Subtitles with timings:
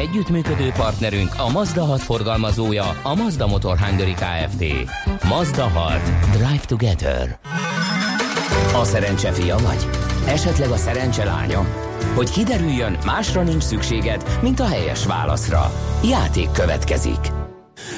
[0.00, 4.64] Együttműködő partnerünk a Mazda 6 forgalmazója, a Mazda Motor Hungary Kft.
[5.24, 5.92] Mazda 6.
[6.32, 7.38] Drive Together.
[8.74, 9.88] A szerencse fia vagy?
[10.26, 11.66] Esetleg a szerencse lánya?
[12.14, 15.72] Hogy kiderüljön, másra nincs szükséged, mint a helyes válaszra.
[16.04, 17.39] Játék következik.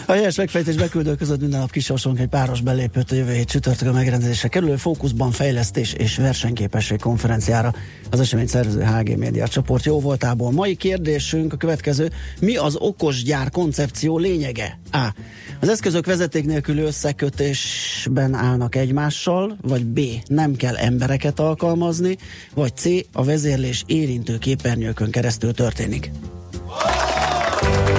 [0.07, 3.89] A helyes megfejtés beküldő között minden nap kisorsolunk egy páros belépőt a jövő hét csütörtök
[3.89, 7.75] a megrendezésre kerülő fókuszban fejlesztés és versenyképesség konferenciára.
[8.11, 10.51] Az esemény szervező HG Média csoport jó voltából.
[10.51, 12.11] Mai kérdésünk a következő.
[12.41, 14.79] Mi az okos gyár koncepció lényege?
[14.93, 15.15] A.
[15.61, 20.01] Az eszközök vezeték nélkül összekötésben állnak egymással, vagy B.
[20.27, 22.17] Nem kell embereket alkalmazni,
[22.55, 22.85] vagy C.
[23.13, 26.11] A vezérlés érintő képernyőkön keresztül történik.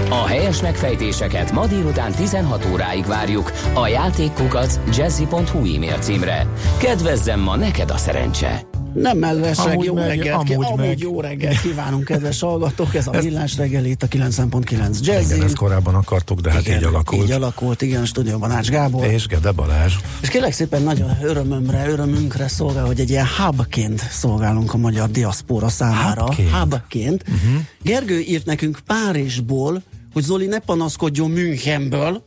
[0.10, 6.48] A helyes megfejtéseket ma délután 16 óráig várjuk a játékkukac jazzy.hu e-mail címre.
[6.80, 8.73] Kedvezzem ma neked a szerencse!
[8.94, 13.08] Nem mellesleg, Amúgy jó meg, reggelt, amúgy amúgy, amúgy jó reggelt kívánunk, kedves hallgatók, ez
[13.08, 15.34] a millás reggel itt a 9.9 Jazzy.
[15.34, 17.24] Igen, ezt korábban akartuk, de hát Igen, így alakult.
[17.24, 19.06] Így alakult, igen, a stúdióban Ács Gábor.
[19.06, 19.94] És Gede Balázs.
[20.22, 25.70] És kérlek szépen nagyon örömömre, örömünkre szolgál, hogy egy ilyen hubként szolgálunk a magyar diaszpora
[25.70, 26.26] számára.
[26.26, 26.50] Hubként?
[26.50, 27.24] Hubként.
[27.28, 27.62] Uh-huh.
[27.82, 29.82] Gergő írt nekünk Párizsból,
[30.14, 32.24] hogy Zoli ne panaszkodjon Münchenből,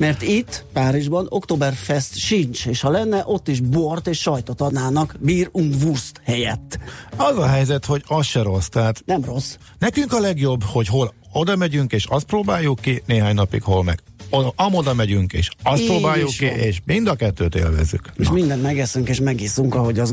[0.00, 5.48] mert itt, Párizsban, Oktoberfest sincs, és ha lenne, ott is bort és sajtot adnának Bier
[5.52, 6.78] und Wurst helyett.
[7.16, 8.66] Az a helyzet, hogy az se rossz.
[8.66, 9.56] Tehát Nem rossz.
[9.78, 14.00] nekünk a legjobb, hogy hol oda megyünk, és azt próbáljuk ki, néhány napig hol meg.
[14.30, 16.58] Oda, amoda megyünk, és azt Így próbáljuk ki, van.
[16.58, 18.12] és mind a kettőt élvezzük.
[18.16, 20.10] És Na, mindent megeszünk és megiszunk, ahogy az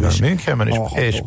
[0.00, 0.20] van, is.
[0.20, 1.02] Münchenben is, hallható.
[1.02, 1.22] és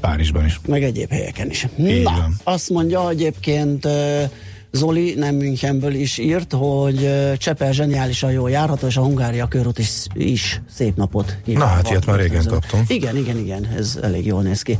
[0.00, 0.60] Párizsban is.
[0.66, 1.66] meg egyéb helyeken is.
[1.78, 2.36] Így Na, van.
[2.44, 4.22] azt mondja egyébként ö,
[4.70, 10.06] Zoli, nem Münchenből is írt, hogy Csepel zseniálisan jól járható, és a Hungária körút is,
[10.14, 11.68] is szép napot kíván.
[11.68, 12.90] Na, hát ilyet már régen kaptunk.
[12.90, 14.78] Igen, igen, igen, ez elég jól néz ki.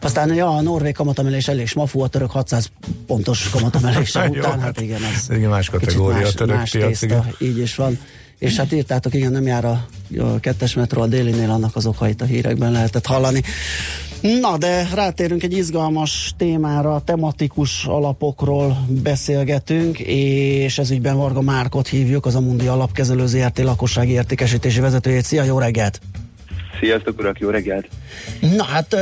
[0.00, 2.70] Aztán ja, a norvég kamatemelés elég smafú, a török 600
[3.06, 6.70] pontos kamatemelése Jó, után, hát hát igen, ez igen, más kategória a más, török más
[6.70, 7.34] piac, tészta, igen.
[7.38, 7.98] így is van.
[8.38, 9.86] És hát írtátok, igen, nem jár a,
[10.18, 13.42] a kettes metró a délinél, annak az okait a hírekben lehetett hallani.
[14.40, 22.26] Na, de rátérünk egy izgalmas témára, tematikus alapokról beszélgetünk, és ez ügyben Varga Márkot hívjuk,
[22.26, 25.24] az Amundi alapkezelő ZRT lakossági értékesítési vezetőjét.
[25.24, 26.00] Szia, jó reggelt!
[26.80, 27.88] Sziasztok, urak, jó reggelt!
[28.56, 28.92] Na hát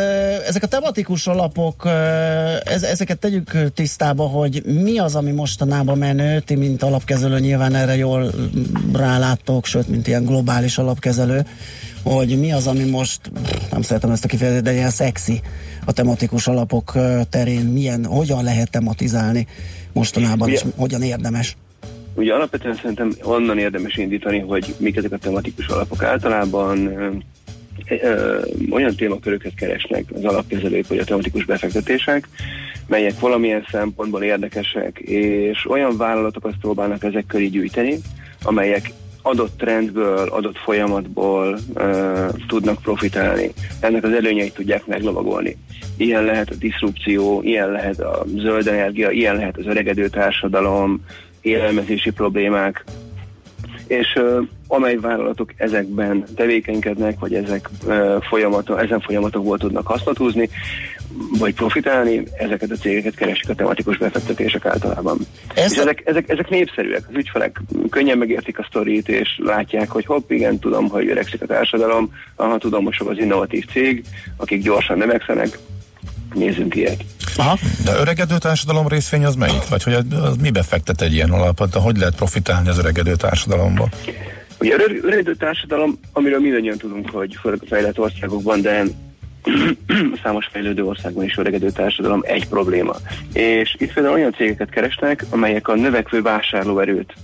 [0.47, 1.89] ezek a tematikus alapok,
[2.65, 7.97] ez, ezeket tegyük tisztába, hogy mi az, ami mostanában menő, ti mint alapkezelő nyilván erre
[7.97, 8.31] jól
[8.93, 11.47] ráláttok, sőt, mint ilyen globális alapkezelő,
[12.03, 13.21] hogy mi az, ami most,
[13.71, 15.41] nem szeretem ezt a kifejezést, de ilyen szexi
[15.85, 16.93] a tematikus alapok
[17.31, 19.47] terén, milyen, hogyan lehet tematizálni
[19.93, 21.57] mostanában, Ugye- és hogyan érdemes.
[22.15, 26.03] Ugye alapvetően szerintem onnan érdemes indítani, hogy mik ezek a tematikus alapok.
[26.03, 26.91] Általában
[27.89, 32.29] ö, olyan témaköröket keresnek az alapkezelők, vagy a tematikus befektetések,
[32.87, 37.99] melyek valamilyen szempontból érdekesek, és olyan vállalatokat próbálnak ezek köré gyűjteni,
[38.43, 38.91] amelyek
[39.23, 43.53] adott trendből, adott folyamatból ö, tudnak profitálni.
[43.81, 45.57] Ennek az előnyeit tudják meglovagolni.
[45.97, 51.01] Ilyen lehet a diszrupció, ilyen lehet a zöld energia, ilyen lehet az öregedő társadalom,
[51.41, 52.85] élelmezési problémák,
[53.87, 54.21] és
[54.69, 60.49] amely vállalatok ezekben tevékenykednek, vagy ezek ö, folyamata, ezen folyamatokból tudnak hasznot húzni,
[61.39, 65.19] vagy profitálni, ezeket a cégeket keresik a tematikus befektetések általában.
[65.55, 69.91] Ezt és a- ezek, ezek, ezek népszerűek, az ügyfelek könnyen megértik a sztorit, és látják,
[69.91, 74.05] hogy hopp, igen, tudom, hogy öregszik a társadalom, aha, tudom, hogy sok az innovatív cég,
[74.37, 75.59] akik gyorsan növekszenek,
[76.35, 77.05] nézzünk ilyet.
[77.37, 77.59] Aha.
[77.85, 79.69] De öregedő társadalom részvény az melyik?
[79.69, 81.71] Vagy hogy az, az mibe fektet egy ilyen alapot?
[81.71, 83.89] De hogy lehet profitálni az öregedő társadalomból?
[84.61, 88.83] Ugye a öregedő társadalom, amiről mindannyian tudunk, hogy főleg a fejlett országokban, de
[90.23, 92.95] számos fejlődő országban is öregedő társadalom egy probléma.
[93.33, 97.15] És itt például olyan cégeket keresnek, amelyek a növekvő vásárlóerőt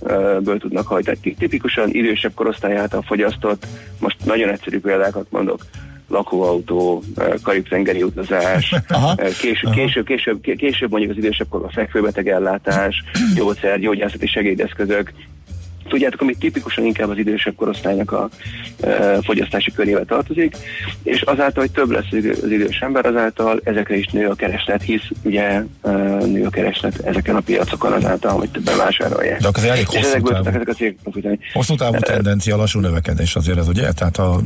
[0.43, 1.17] ből tudnak hajtani.
[1.37, 3.65] Tipikusan idősebb korosztály által fogyasztott,
[3.99, 5.65] most nagyon egyszerű példákat mondok,
[6.11, 9.13] lakóautó, ö, karib-tengeri utazás, Aha.
[9.17, 13.03] ö, később, később, később, később mondjuk az idősebb korban fekvőbeteg ellátás,
[13.35, 15.11] gyógyszer, gyógyászati segédeszközök,
[15.91, 18.29] tudjátok, ami tipikusan inkább az idősebb korosztálynak a
[18.79, 20.57] e, fogyasztási körébe tartozik,
[21.03, 22.05] és azáltal, hogy több lesz
[22.41, 25.91] az idős ember, azáltal ezekre is nő a kereslet, hisz ugye e,
[26.25, 29.39] nő a kereslet ezeken a piacokon azáltal, hogy többen vásárolják.
[29.39, 30.47] De ez elég hosszú távú.
[30.47, 30.95] Ezek a cégek
[31.53, 33.91] Hosszú távú tendencia, lassú növekedés azért ez, ugye?
[33.91, 34.39] Tehát, a,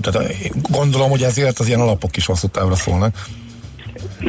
[0.00, 0.32] tehát a,
[0.70, 3.16] gondolom, hogy ezért az ilyen alapok is hosszú távra szólnak.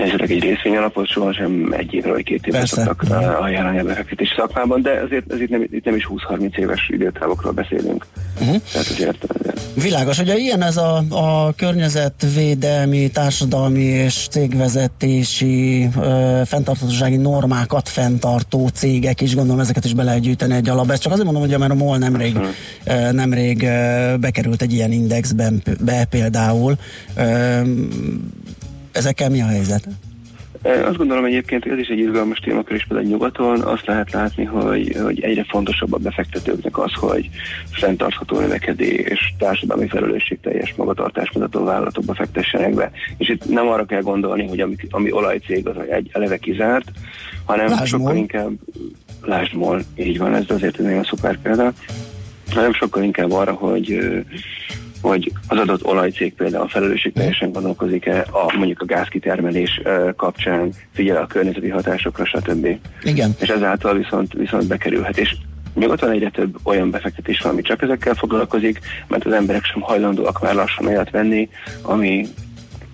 [0.03, 4.33] Nézzétek, egy részvény alapot sohasem egy évről vagy két évre szoktak uh, ajánlani a befektetési
[4.35, 8.05] szakmában, de azért ez itt nem, itt nem is 20-30 éves időtávokról beszélünk.
[8.39, 8.61] Uh-huh.
[8.71, 9.59] Tehát azért, azért.
[9.81, 19.21] Világos, hogy ilyen ez a, a környezetvédelmi, társadalmi és cégvezetési ö, fenntartatósági normákat fenntartó cégek
[19.21, 20.93] is, gondolom ezeket is be lehet gyűjteni egy alapba.
[20.93, 23.11] Ezt csak azért mondom, hogy mert a MOL nemrég, uh-huh.
[23.11, 23.67] nemrég
[24.19, 26.75] bekerült egy ilyen indexben be például.
[27.15, 27.61] Ö,
[28.99, 29.87] Ezekkel mi a helyzet?
[30.63, 33.61] Azt gondolom egyébként, ez is egy izgalmas témakör is például nyugaton.
[33.61, 37.29] Azt lehet látni, hogy, hogy egyre fontosabb a befektetőknek az, hogy
[37.71, 42.91] fenntartható növekedés, társadalmi felelősségteljes magatartásmutató vállalatokba fektessenek be.
[43.17, 46.91] És itt nem arra kell gondolni, hogy ami, ami olajcég az egy eleve kizárt,
[47.45, 48.15] hanem Lásd sokkal mol.
[48.15, 48.51] inkább
[49.21, 51.73] lásd mol, így van, ez azért egy nagyon szuper példa,
[52.49, 53.99] hanem sokkal inkább arra, hogy
[55.01, 59.81] hogy az adott olajcég például felelősségteljesen gondolkozik-e a, mondjuk a gázkitermelés
[60.15, 62.67] kapcsán, figyel a környezeti hatásokra, stb.
[63.03, 63.35] Igen.
[63.39, 65.17] És ezáltal viszont, viszont bekerülhet.
[65.17, 65.35] És
[65.75, 70.41] nyugaton egyre több olyan befektetés van, ami csak ezekkel foglalkozik, mert az emberek sem hajlandóak
[70.41, 71.49] már lassan olyat venni,
[71.81, 72.27] ami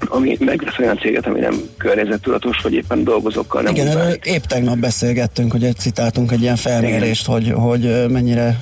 [0.10, 4.78] ami megvesz olyan céget, ami nem környezettudatos, vagy éppen dolgozókkal nem Igen, erről épp tegnap
[4.78, 8.60] beszélgettünk, hogy citáltunk egy ilyen felmérést, hogy, hogy mennyire,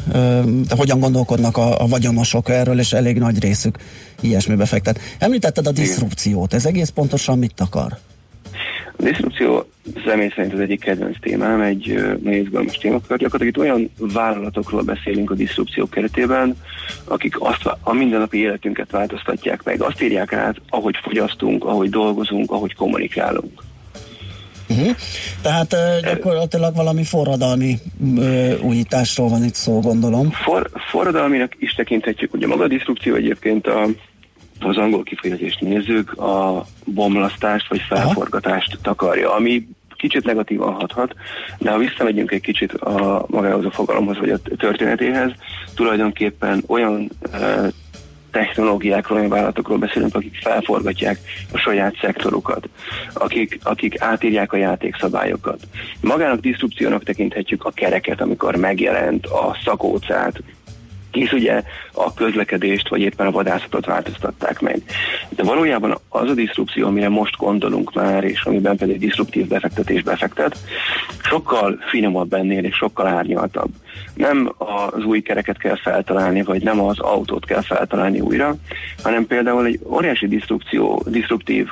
[0.68, 3.78] de hogyan gondolkodnak a, a vagyonosok erről, és elég nagy részük
[4.22, 5.00] ilyesmi befektet.
[5.19, 7.98] Említetted a diszrupciót, ez egész pontosan mit akar?
[9.03, 9.65] A diszrupció
[10.05, 13.17] személy szerint az egyik kedvenc témám, egy nagyon izgalmas témakör.
[13.17, 16.55] Gyakorlatilag itt olyan vállalatokról beszélünk a diszrupció keretében,
[17.03, 22.75] akik azt a mindennapi életünket változtatják meg, azt írják át, ahogy fogyasztunk, ahogy dolgozunk, ahogy
[22.75, 23.61] kommunikálunk.
[24.69, 24.95] Uh-huh.
[25.41, 30.31] Tehát uh, gyakorlatilag valami forradalmi uh, újításról van itt szó, gondolom.
[30.31, 33.88] For, forradalminak is tekinthetjük, ugye maga a diszrupció egyébként a
[34.65, 38.81] az angol kifejezést nézzük, a bomlasztást vagy felforgatást Aha.
[38.81, 39.68] takarja, ami
[40.04, 41.15] kicsit negatívan hathat,
[41.60, 45.31] de ha visszamegyünk egy kicsit a magához a fogalomhoz, vagy a történetéhez,
[45.75, 47.71] tulajdonképpen olyan e,
[48.31, 51.19] technológiákról, olyan vállalatokról beszélünk, akik felforgatják
[51.51, 52.69] a saját szektorukat,
[53.13, 55.59] akik, akik átírják a játékszabályokat.
[56.01, 60.44] Magának diszrupciónak tekinthetjük a kereket, amikor megjelent a szakócát,
[61.13, 61.63] hisz ugye
[61.94, 64.81] a közlekedést, vagy éppen a vadászatot változtatták meg.
[65.30, 70.57] De valójában az a diszrupció, amire most gondolunk már, és amiben pedig diszruptív befektetés befektet,
[71.24, 73.69] sokkal finomabb ennél, és sokkal árnyaltabb.
[74.13, 78.56] Nem az új kereket kell feltalálni, vagy nem az autót kell feltalálni újra,
[79.04, 81.68] hanem például egy óriási diszrupció, diszruptív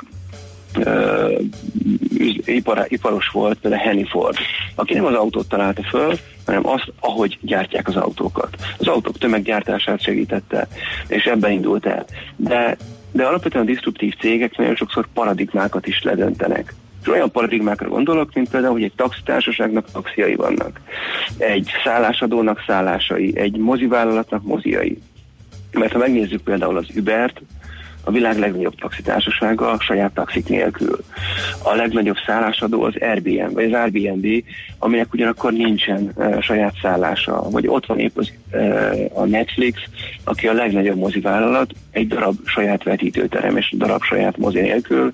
[2.45, 4.37] ipar, iparos volt, például Henny Ford,
[4.75, 8.55] aki nem az autót találta föl, hanem azt, ahogy gyártják az autókat.
[8.77, 10.67] Az autók tömeggyártását segítette,
[11.07, 12.05] és ebben indult el.
[12.35, 12.77] De,
[13.11, 16.73] de alapvetően a disruptív cégek nagyon sokszor paradigmákat is ledöntenek.
[17.01, 20.81] És olyan paradigmákra gondolok, mint például, hogy egy taxitársaságnak taxiai vannak,
[21.37, 25.01] egy szállásadónak szállásai, egy mozivállalatnak moziai.
[25.71, 27.41] Mert ha megnézzük például az Ubert,
[28.03, 30.99] a világ legnagyobb taxitársasága saját taxik nélkül.
[31.63, 34.43] A legnagyobb szállásadó az Airbnb, vagy az Airbnb,
[34.79, 37.49] aminek ugyanakkor nincsen uh, saját szállása.
[37.49, 39.81] Vagy ott van épp az, uh, a Netflix,
[40.23, 45.13] aki a legnagyobb mozivállalat, egy darab saját vetítőterem és darab saját mozi nélkül,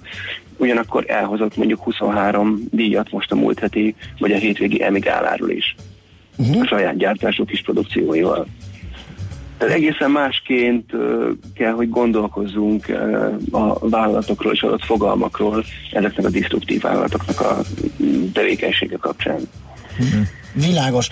[0.58, 5.76] ugyanakkor elhozott mondjuk 23 díjat most a múlt heti, vagy a hétvégi emigáláról is.
[6.38, 6.62] Uh-huh.
[6.62, 8.48] A saját gyártású kis produkcióival.
[9.58, 10.92] Tehát egészen másként
[11.56, 12.86] kell, hogy gondolkozzunk
[13.52, 17.62] a vállalatokról és adott fogalmakról ezeknek a disztruktív vállalatoknak a
[18.34, 19.40] tevékenysége kapcsán.
[20.04, 20.22] Mm-hmm.
[20.54, 21.10] Világos.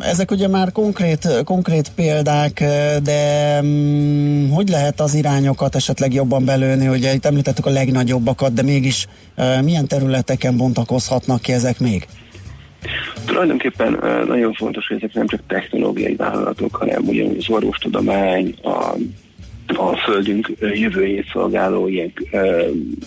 [0.00, 2.64] Ezek ugye már konkrét, konkrét példák,
[3.02, 6.88] de mm, hogy lehet az irányokat esetleg jobban belőni?
[6.88, 9.06] Ugye itt említettük a legnagyobbakat, de mégis
[9.62, 12.06] milyen területeken bontakozhatnak ki ezek még?
[13.26, 18.94] Tulajdonképpen nagyon fontos, hogy ezek nem csak technológiai vállalatok, hanem ugyanúgy az orvostudomány, a
[19.76, 22.12] a földünk jövőjét szolgáló ilyen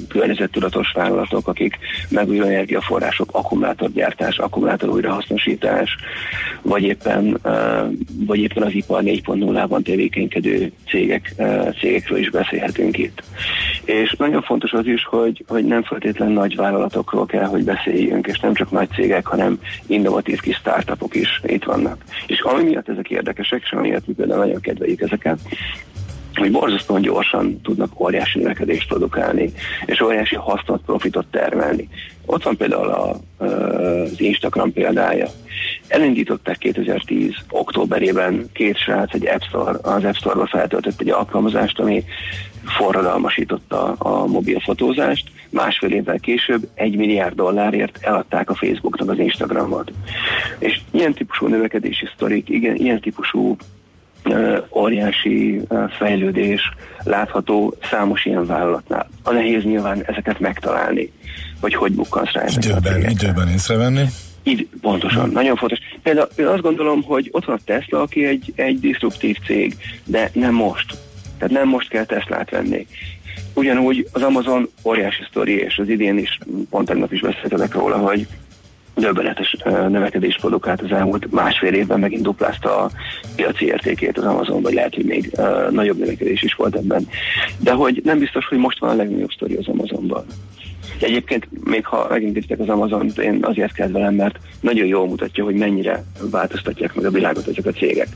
[0.07, 1.77] környezettudatos vállalatok, akik
[2.09, 5.95] megújuló energiaforrások, akkumulátorgyártás, akkumulátor újrahasznosítás,
[6.61, 7.37] vagy éppen,
[8.25, 11.33] vagy éppen az ipar 4.0-ban tevékenykedő cégek,
[11.79, 13.23] cégekről is beszélhetünk itt.
[13.85, 18.39] És nagyon fontos az is, hogy, hogy nem feltétlen nagy vállalatokról kell, hogy beszéljünk, és
[18.39, 22.03] nem csak nagy cégek, hanem innovatív kis startupok is itt vannak.
[22.27, 25.39] És ami miatt ezek érdekesek, és ami miatt mi például nagyon kedveljük ezeket,
[26.37, 29.51] hogy borzasztóan gyorsan tudnak óriási növekedést produkálni,
[29.85, 31.89] és óriási hasznot, profitot termelni.
[32.25, 35.27] Ott van például a, az Instagram példája.
[35.87, 37.31] Elindították 2010.
[37.49, 42.03] októberében két srác egy App Store, az App Store-ba feltöltött egy alkalmazást, ami
[42.65, 45.29] forradalmasította a mobil fotózást.
[45.49, 49.91] Másfél évvel később egy milliárd dollárért eladták a Facebooknak az Instagramot.
[50.59, 53.55] És ilyen típusú növekedési sztorik, igen, ilyen típusú
[54.75, 55.61] óriási
[55.97, 56.61] fejlődés
[57.03, 59.09] látható számos ilyen vállalatnál.
[59.23, 61.11] A nehéz nyilván ezeket megtalálni,
[61.61, 64.03] hogy hogy bukkansz rá Időben, időben észrevenni.
[64.43, 65.31] Így, pontosan, hmm.
[65.31, 65.79] nagyon fontos.
[66.03, 70.29] Például én azt gondolom, hogy ott van a Tesla, aki egy, egy disruptív cég, de
[70.33, 70.97] nem most.
[71.37, 72.87] Tehát nem most kell Teslát venni.
[73.53, 76.39] Ugyanúgy az Amazon óriási sztori, és az idén is,
[76.69, 78.27] pont tegnap is beszéltek róla, hogy
[78.95, 82.89] döbbenetes növekedést produkált az elmúlt másfél évben, megint duplázta a
[83.35, 85.31] piaci értékét az Amazon, vagy lehet, hogy még
[85.69, 87.07] nagyobb növekedés is volt ebben.
[87.59, 90.25] De hogy nem biztos, hogy most van a legnagyobb sztori az Amazonban.
[90.99, 96.03] Egyébként, még ha megindítitek az amazon én azért kedvelem, mert nagyon jól mutatja, hogy mennyire
[96.31, 98.07] változtatják meg a világot ezek a cégek.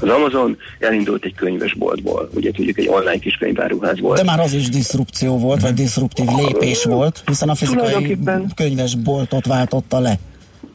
[0.00, 4.16] Az Amazon elindult egy könyvesboltból, ugye tudjuk, egy online kis könyváruházból.
[4.16, 8.18] De már az is diszrupció volt, vagy diszruptív lépés volt, hiszen a fizikai
[8.54, 10.18] könyvesboltot váltotta le.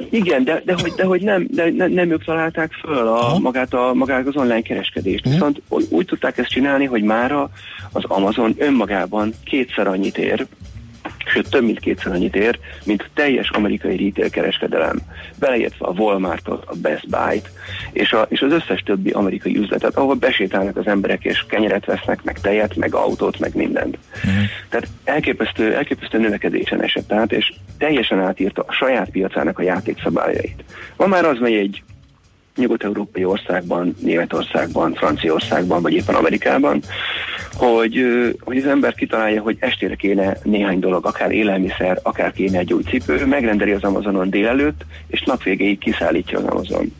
[0.09, 3.73] Igen, de, de, hogy, de hogy nem, de ne, nem ők találták föl a, magát,
[3.73, 5.25] a, magát az online kereskedést.
[5.25, 5.33] Uh-huh.
[5.33, 7.49] Viszont úgy tudták ezt csinálni, hogy mára
[7.91, 10.47] az Amazon önmagában kétszer annyit ér,
[11.25, 14.97] sőt több mint kétszer annyit ér, mint a teljes amerikai retail kereskedelem,
[15.39, 17.49] beleértve a Walmartot, a Best Buy-t,
[17.91, 22.23] és, a, és az összes többi amerikai üzletet, ahol besétálnak az emberek, és kenyeret vesznek,
[22.23, 23.97] meg tejet, meg autót, meg mindent.
[24.27, 24.43] Mm.
[24.69, 30.63] Tehát elképesztő, elképesztő növekedésen esett át, és teljesen átírta a saját piacának a játékszabályait.
[30.97, 31.83] Ma már az megy egy
[32.55, 36.81] nyugat-európai országban, Németországban, Franciaországban, vagy éppen Amerikában,
[37.53, 38.05] hogy,
[38.39, 42.83] hogy az ember kitalálja, hogy estére kéne néhány dolog, akár élelmiszer, akár kéne egy új
[42.83, 46.93] cipő, megrendeli az Amazonon délelőtt, és nap végéig kiszállítja az Amazon.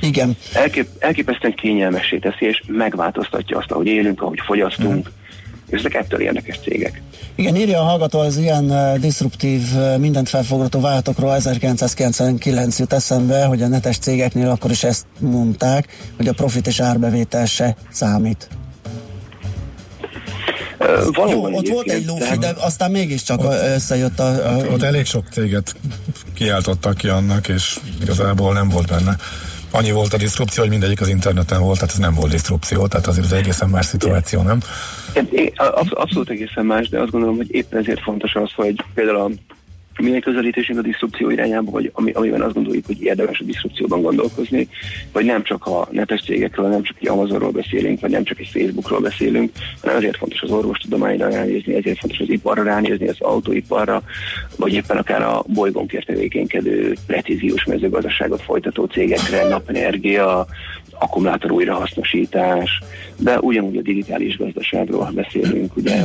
[0.00, 0.36] Igen.
[0.54, 5.22] Elkép, elképesztően kényelmessé teszi, és megváltoztatja azt, ahogy élünk, ahogy fogyasztunk, mm
[5.74, 7.02] és ezek ettől érdekes cégek.
[7.34, 13.44] Igen, írja a hallgató az ilyen uh, disruptív, uh, mindent felfogató vállalatokról 1999 jut eszembe,
[13.44, 18.48] hogy a netes cégeknél akkor is ezt mondták, hogy a profit és árbevétel se számít.
[20.78, 24.56] Uh, Jó, ott volt egy lófi, de aztán mégiscsak ott, összejött a, a...
[24.56, 25.74] Ott elég sok céget
[26.34, 29.16] kiáltottak ki annak, és igazából nem volt benne
[29.74, 33.06] annyi volt a diszrupció, hogy mindegyik az interneten volt, tehát ez nem volt diszrupció, tehát
[33.06, 34.60] azért az egészen más szituáció, nem?
[35.90, 39.30] Abszolút egészen más, de azt gondolom, hogy éppen ezért fontos az, hogy például a
[39.96, 44.68] egy közelítésünk a diszrupció irányába, hogy ami, amiben azt gondoljuk, hogy érdemes a diszrupcióban gondolkozni,
[45.12, 48.50] vagy nem csak a netes cégekről, nem csak egy Amazonról beszélünk, vagy nem csak egy
[48.52, 54.02] Facebookról beszélünk, hanem ezért fontos az orvostudományra ránézni, ezért fontos az iparra ránézni, az autóiparra,
[54.56, 60.46] vagy éppen akár a bolygónkért tevékenykedő precíziós mezőgazdaságot folytató cégekre, napenergia,
[60.98, 62.82] akkumulátor újrahasznosítás,
[63.18, 66.02] de ugyanúgy a digitális gazdaságról beszélünk, ugye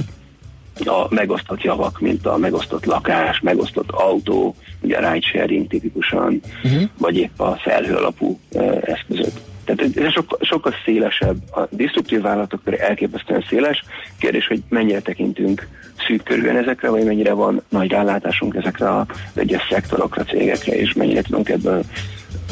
[0.88, 6.82] a megosztott javak, mint a megosztott lakás, megosztott autó, ugye a ride sharing tipikusan, uh-huh.
[6.98, 9.32] vagy épp a felhő alapú uh, eszközök.
[9.76, 11.38] Tehát ez sokkal, sokkal szélesebb.
[11.52, 13.84] A disruptív vállalatok pedig elképesztően széles.
[14.20, 15.68] Kérdés, hogy mennyire tekintünk
[16.08, 21.22] szűk körülön ezekre, vagy mennyire van nagy rálátásunk ezekre az egyes szektorokra, cégekre, és mennyire
[21.22, 21.84] tudunk ebből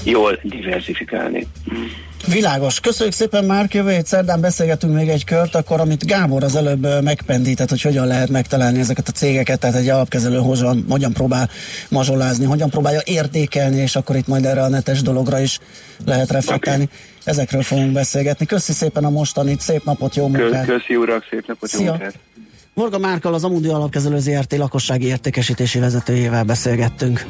[0.03, 1.47] jól diversifikálni.
[2.25, 2.79] Világos.
[2.79, 3.73] Köszönjük szépen, Márk.
[3.73, 8.07] Jövő hét szerdán beszélgetünk még egy kört, akkor amit Gábor az előbb megpendített, hogy hogyan
[8.07, 11.49] lehet megtalálni ezeket a cégeket, tehát egy alapkezelő hogyan, hogyan próbál
[11.89, 15.59] mazsolázni, hogyan próbálja értékelni, és akkor itt majd erre a netes dologra is
[16.05, 16.83] lehet reflektálni.
[16.83, 16.97] Okay.
[17.23, 18.45] Ezekről fogunk beszélgetni.
[18.45, 20.65] Köszi szépen a mostanit, szép napot, jó munkát!
[20.65, 21.85] Köszi urak, szép napot, Szia.
[21.85, 22.13] jó munkát!
[22.73, 27.25] Morga Márkal az Amudi Alapkezelő ZRT lakossági értékesítési vezetőjével beszélgettünk.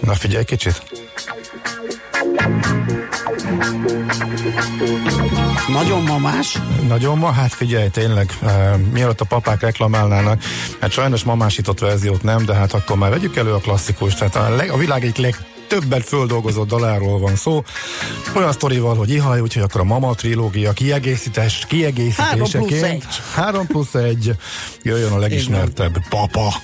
[0.00, 0.82] Na figyelj kicsit!
[5.68, 6.58] Nagyon mamás?
[6.88, 10.42] Nagyon ma, hát figyelj, tényleg, uh, mielőtt a papák reklamálnának,
[10.80, 14.54] hát sajnos mamásított verziót nem, de hát akkor már vegyük elő a klasszikus, tehát a,
[14.54, 15.36] leg, a világ egyik leg
[15.68, 17.62] többet földolgozott daláról van szó.
[18.36, 23.04] Olyan sztorival, hogy ihaj, úgyhogy akkor a Mama trilógia kiegészítés, kiegészítéseként
[23.34, 24.36] 3 plusz 1
[24.82, 26.54] jöjjön a legismertebb papa.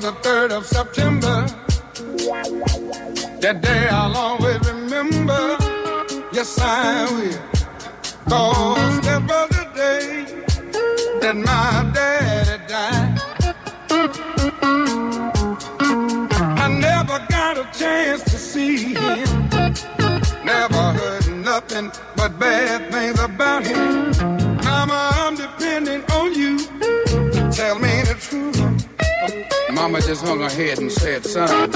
[0.00, 1.44] The 3rd of September.
[3.40, 5.56] That day I'll always remember.
[6.32, 7.57] Yes, I will.
[30.58, 31.70] Head and said, son,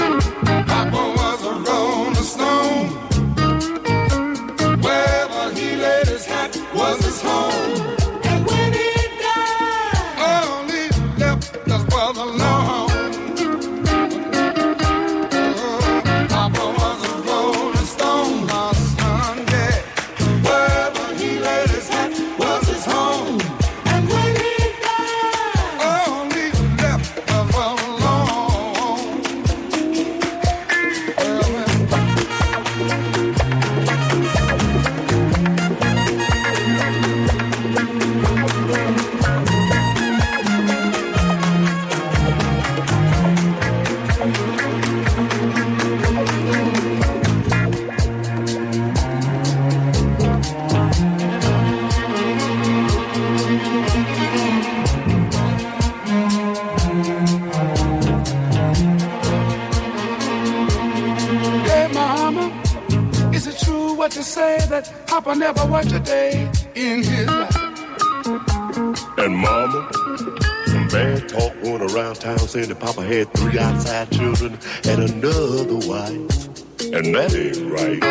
[72.55, 76.47] around town saying that Papa had three outside children and another wife.
[76.93, 78.03] And that ain't right.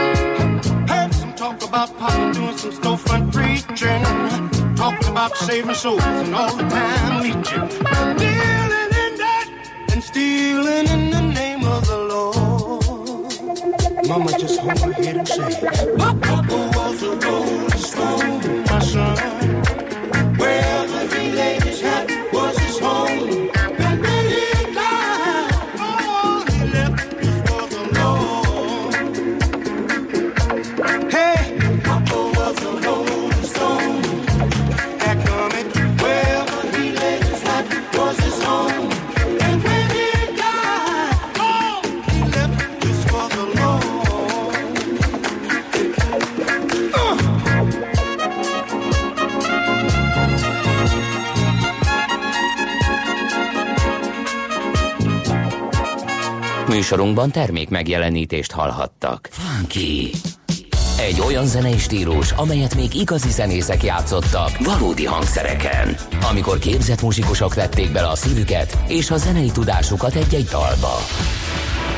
[0.88, 6.56] Heard some talk about Papa doing some storefront preaching, talking about saving souls and all
[6.56, 7.68] the time leeching,
[8.18, 8.71] dealing
[56.92, 59.28] Műsorunkban termék megjelenítést hallhattak.
[59.30, 60.10] Funky.
[60.98, 65.96] Egy olyan zenei stílus, amelyet még igazi zenészek játszottak valódi hangszereken.
[66.30, 70.96] Amikor képzett muzsikusok tették bele a szívüket és a zenei tudásukat egy-egy dalba.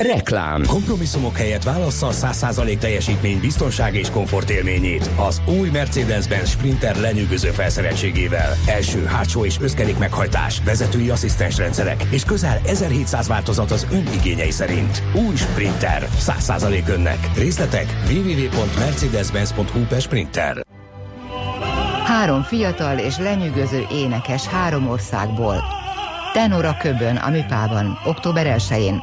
[0.00, 0.62] Reklám.
[0.66, 5.10] Kompromisszumok helyett válassza a 100% teljesítmény, biztonság és komfort élményét.
[5.16, 8.56] Az új Mercedes-Benz Sprinter lenyűgöző felszereltségével.
[8.66, 14.50] Első, hátsó és összkerék meghajtás, vezetői asszisztens rendszerek és közel 1700 változat az ön igényei
[14.50, 15.02] szerint.
[15.14, 16.08] Új Sprinter.
[16.18, 17.18] 100% önnek.
[17.36, 20.66] Részletek www.mercedes-benz.hu per Sprinter.
[22.04, 25.62] Három fiatal és lenyűgöző énekes három országból.
[26.32, 29.02] Tenora Köbön a Műpában, október 1-én.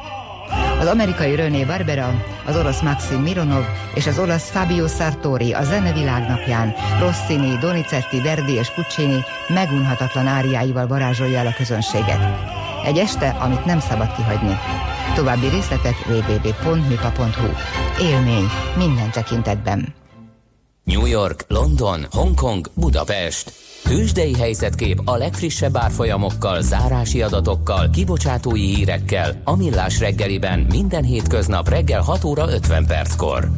[0.78, 3.64] Az amerikai René Barbera, az orosz Maxim Mironov
[3.94, 10.86] és az olasz Fabio Sartori a zene világnapján Rossini, Donizetti, Verdi és Puccini megunhatatlan áriáival
[10.86, 12.20] varázsolja el a közönséget.
[12.84, 14.56] Egy este, amit nem szabad kihagyni.
[15.14, 17.48] További részletek www.mipa.hu.
[18.00, 19.94] Élmény minden tekintetben.
[20.88, 23.52] New York, London, Hongkong, Budapest.
[23.82, 32.00] Tőzsdei helyzetkép a legfrissebb árfolyamokkal, zárási adatokkal, kibocsátói hírekkel, a millás reggeliben minden hétköznap reggel
[32.00, 33.48] 6 óra 50 perckor.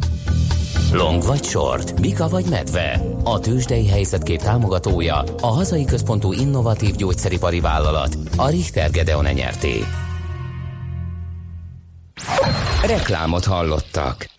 [0.93, 3.03] Long vagy short, Mika vagy medve.
[3.25, 9.85] A tőzsdei helyzetkép támogatója a hazai központú innovatív gyógyszeripari vállalat, a Richter Gedeon nyerté.
[12.87, 14.39] Reklámot hallottak.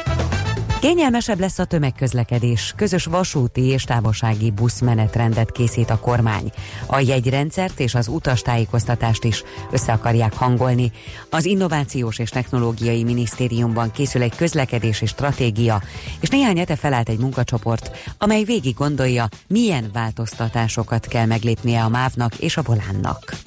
[0.81, 2.73] Kényelmesebb lesz a tömegközlekedés.
[2.75, 6.51] Közös vasúti és távolsági buszmenetrendet készít a kormány.
[6.85, 10.91] A jegyrendszert és az utastájékoztatást is össze akarják hangolni.
[11.29, 15.81] Az Innovációs és Technológiai Minisztériumban készül egy közlekedési stratégia,
[16.19, 22.35] és néhány hete felállt egy munkacsoport, amely végig gondolja, milyen változtatásokat kell meglépnie a MÁV-nak
[22.35, 23.37] és a Volánnak.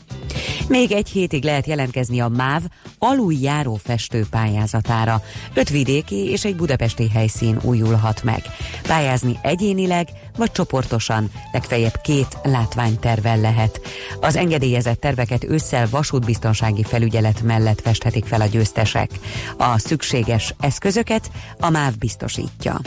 [0.69, 2.63] Még egy hétig lehet jelentkezni a MÁV
[2.99, 5.23] aluljáró festő pályázatára.
[5.55, 8.43] Öt vidéki és egy budapesti helyszín újulhat meg.
[8.83, 13.81] Pályázni egyénileg vagy csoportosan, legfeljebb két látványtervel lehet.
[14.21, 19.11] Az engedélyezett terveket ősszel vasútbiztonsági felügyelet mellett festhetik fel a győztesek.
[19.57, 22.81] A szükséges eszközöket a MÁV biztosítja.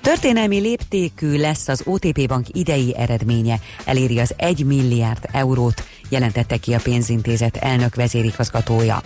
[0.00, 6.74] Történelmi léptékű lesz az OTP Bank idei eredménye, eléri az 1 milliárd eurót, jelentette ki
[6.74, 9.02] a pénzintézet elnök vezérigazgatója.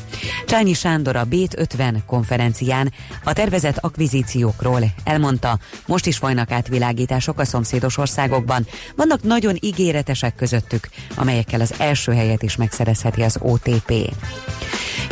[0.46, 2.92] Csányi Sándor a Bét 50 konferencián
[3.24, 10.88] a tervezett akvizíciókról elmondta, most is folynak átvilágítások a szomszédos országokban, vannak nagyon ígéretesek közöttük,
[11.14, 13.92] amelyekkel az első helyet is megszerezheti az OTP.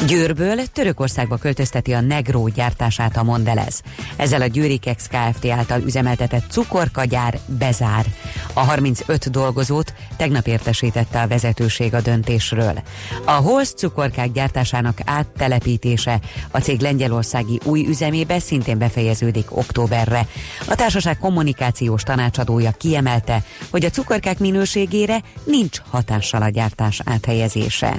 [0.06, 3.82] Győrből Törökországba költözteti a Negró gyártását a Mondelez.
[4.16, 5.46] Ezzel a Győrikex Kft.
[5.46, 8.06] által üzemeltetett cukorkagyár bezár.
[8.52, 12.82] A 35 dolgozót tegnap értesítette a vezetőség a döntésről.
[13.24, 20.26] A Holsz cukorkák gyártásának áttelepítése a cég lengyelországi új üzemébe szintén befejeződik októberre.
[20.66, 27.96] A társaság kommunikációs tanácsadója kiemelte, hogy a cukorkák minőségére nincs hatással a gyártás áthelyezése.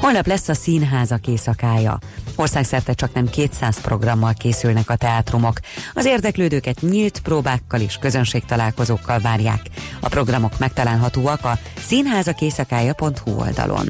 [0.00, 0.54] Holnap lesz a
[1.06, 1.98] színházak éjszakája.
[2.36, 5.58] Országszerte csak nem 200 programmal készülnek a teátrumok.
[5.94, 9.60] Az érdeklődőket nyílt próbákkal és közönségtalálkozókkal várják.
[10.00, 13.88] A programok megtalálhatóak a színházakészakálya.hu oldalon.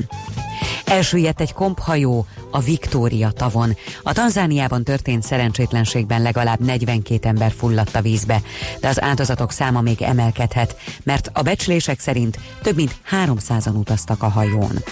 [0.85, 3.77] Elsüllyedt egy komphajó a Viktória tavon.
[4.03, 8.41] A Tanzániában történt szerencsétlenségben legalább 42 ember fulladt a vízbe,
[8.81, 14.29] de az áldozatok száma még emelkedhet, mert a becslések szerint több mint 300-an utaztak a
[14.29, 14.83] hajón.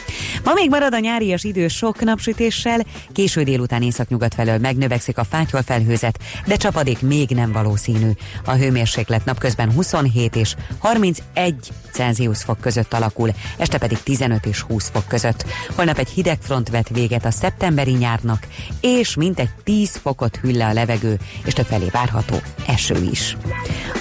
[0.44, 5.62] Ma még marad a nyárias idő sok napsütéssel, késő délután északnyugat felől megnövekszik a fátyol
[5.62, 8.10] felhőzet, de csapadék még nem valószínű.
[8.44, 11.54] A hőmérséklet napközben 27 és 31
[11.92, 15.44] Celsius fok között alakul, este pedig 15 és 20 fok között.
[15.74, 18.46] Holnap egy hideg front vet véget a szeptemberi nyárnak,
[18.80, 23.36] és mintegy 10 fokot hűl le a levegő, és többfelé várható eső is.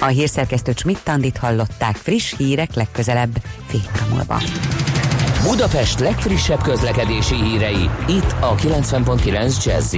[0.00, 4.42] A hírszerkesztő Schmidt-Tandit hallották friss hírek legközelebb fél óra múlva.
[5.42, 9.96] Budapest legfrissebb közlekedési hírei, itt a 90.9 jazz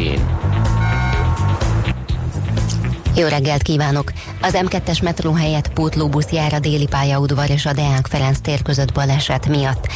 [3.16, 4.12] jó reggelt kívánok!
[4.42, 8.92] Az M2-es metró helyett pótlóbusz jár a déli pályaudvar és a Deák Ferenc tér között
[8.92, 9.88] baleset miatt.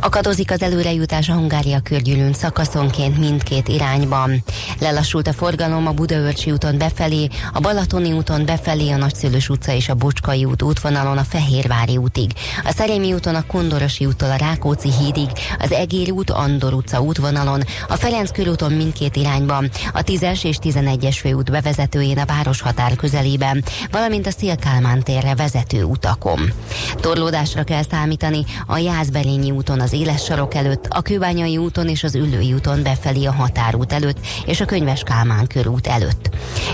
[0.00, 4.42] Akadozik az előrejutás a Hungária körgyűlőn szakaszonként mindkét irányban.
[4.78, 9.88] Lelassult a forgalom a Budaörsi úton befelé, a Balatoni úton befelé, a Nagyszülős utca és
[9.88, 12.30] a Bocskai út útvonalon a Fehérvári útig.
[12.64, 17.62] A Szerémi úton a Kondorosi úttól a Rákóczi hídig, az Egér út Andor utca útvonalon,
[17.88, 24.26] a Ferenc körúton mindkét irányban, a 10-es és 11-es főút bevezetőjén a városhatár közelében, valamint
[24.26, 26.52] a Szélkálmán térre vezető utakon.
[27.00, 32.04] Torlódásra kell számítani a Jászberényi úton az az éles sarok előtt, a Kőbányai úton és
[32.04, 36.28] az Üllői úton befelé a határút előtt és a Könyves Kálmán körút előtt.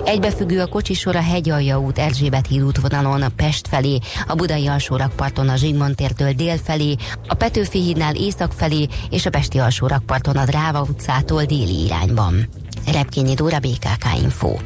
[0.05, 5.49] Egybefüggő a kocsisor a Hegyalja út Erzsébet híd útvonalon a Pest felé, a Budai alsórakparton
[5.49, 6.95] a Zsigmond tértől dél felé,
[7.27, 12.49] a Petőfi hídnál észak felé és a Pesti alsórakparton a Dráva utcától déli irányban.
[12.93, 14.57] Repkényi Dóra BKK Info.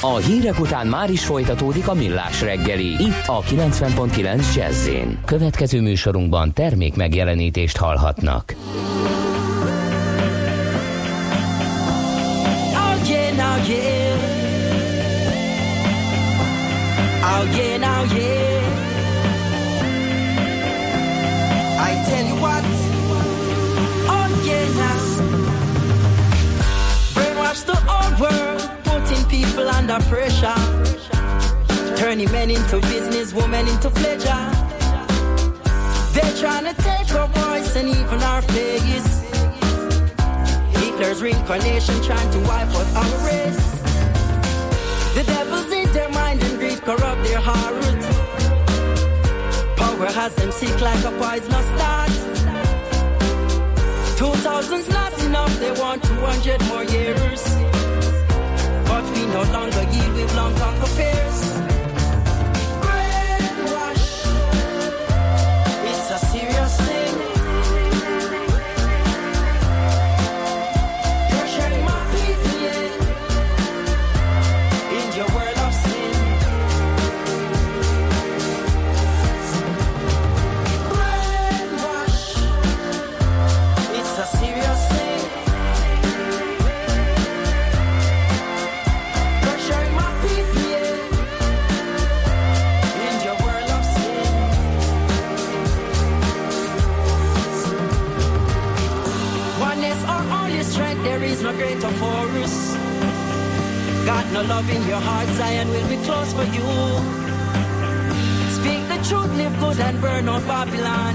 [0.00, 2.86] A hírek után már is folytatódik a millás reggeli.
[2.86, 4.88] Itt a 90.9 jazz
[5.24, 8.54] Következő műsorunkban termék megjelenítést hallhatnak.
[12.74, 14.36] Oh yeah, now yeah.
[17.22, 18.66] Oh yeah, now yeah.
[21.80, 22.64] I tell you what.
[24.08, 24.98] Oh yeah, now.
[27.14, 28.47] Brainwash the old world.
[29.28, 30.54] People under pressure,
[31.96, 34.44] turning men into business, women into pleasure.
[36.14, 39.08] They're trying to take our voice and even our face.
[40.78, 43.66] Hitler's reincarnation trying to wipe out our race.
[45.14, 47.74] The devil's in their mind and greed corrupt their heart.
[49.76, 52.10] Power has them sick like a poisonous start.
[54.16, 57.77] Two thousand's not enough, they want 200 more years
[59.18, 61.77] we no longer yield with long conquer fears.
[104.42, 106.68] No love in your heart, Zion will be close for you.
[108.58, 111.14] Speak the truth, live good and burn out Babylon.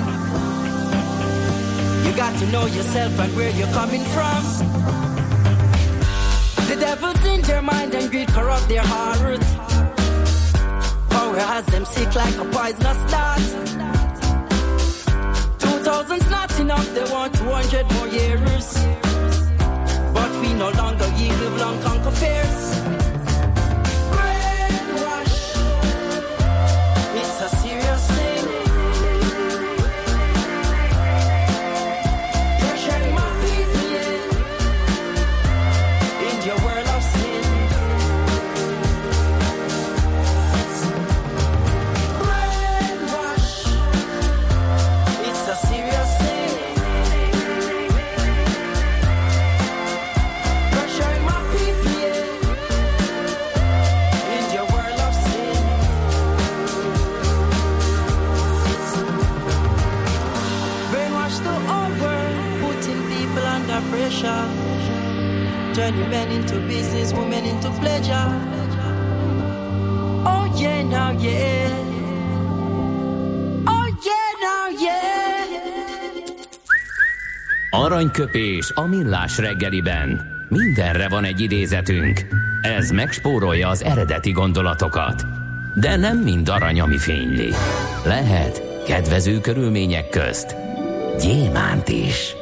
[2.05, 4.41] You got to know yourself and where you're coming from.
[6.69, 9.49] The devil's in their mind and greed corrupt their hearts.
[11.09, 13.45] Power has them sick like a poisonous dart.
[15.59, 19.02] Two thousand's not enough, they want 200 more years.
[67.17, 68.29] Women into pleasure.
[70.25, 70.43] Oh.
[70.43, 71.73] Oh yeah, now yeah.
[77.69, 80.21] Aranyköpés a millás reggeliben.
[80.49, 82.25] Mindenre van egy idézetünk.
[82.61, 85.25] Ez megspórolja az eredeti gondolatokat.
[85.75, 87.53] De nem mind arany, ami fényli.
[88.05, 90.55] Lehet kedvező körülmények közt
[91.19, 92.35] gyémánt is.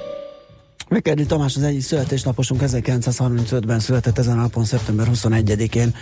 [0.92, 5.96] Mekerdi Tamás az egyik születésnaposunk 1935-ben született ezen a napon, szeptember 21-én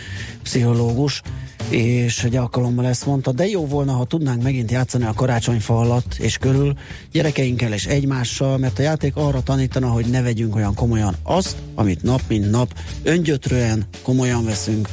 [0.43, 1.21] pszichológus,
[1.69, 6.15] és egy alkalommal ezt mondta, de jó volna, ha tudnánk megint játszani a karácsonyfa alatt
[6.19, 6.73] és körül
[7.11, 12.03] gyerekeinkkel és egymással, mert a játék arra tanítana, hogy ne vegyünk olyan komolyan azt, amit
[12.03, 12.73] nap mint nap
[13.03, 14.89] öngyötrően komolyan veszünk,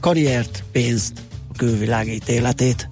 [0.00, 1.12] karriert, pénzt,
[1.48, 2.88] a külvilág ítéletét.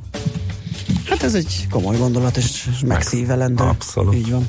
[1.08, 3.62] Hát ez egy komoly gondolat, és megszívelendő.
[3.62, 4.14] Abszolút.
[4.14, 4.48] Így van.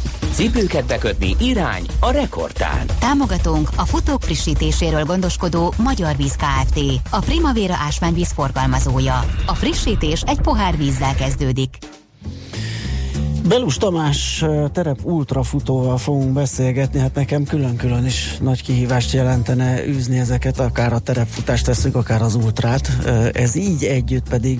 [0.33, 2.85] Cipőket bekötni irány a rekordtán.
[2.99, 6.79] Támogatónk a futók frissítéséről gondoskodó Magyar Víz Kft.
[7.09, 9.25] A Primavera ásványvíz forgalmazója.
[9.45, 11.77] A frissítés egy pohár vízzel kezdődik.
[13.47, 20.59] Belus Tamás terep ultrafutóval fogunk beszélgetni, hát nekem külön-külön is nagy kihívást jelentene űzni ezeket,
[20.59, 22.91] akár a terepfutást tesszük, akár az ultrát.
[23.33, 24.59] Ez így együtt pedig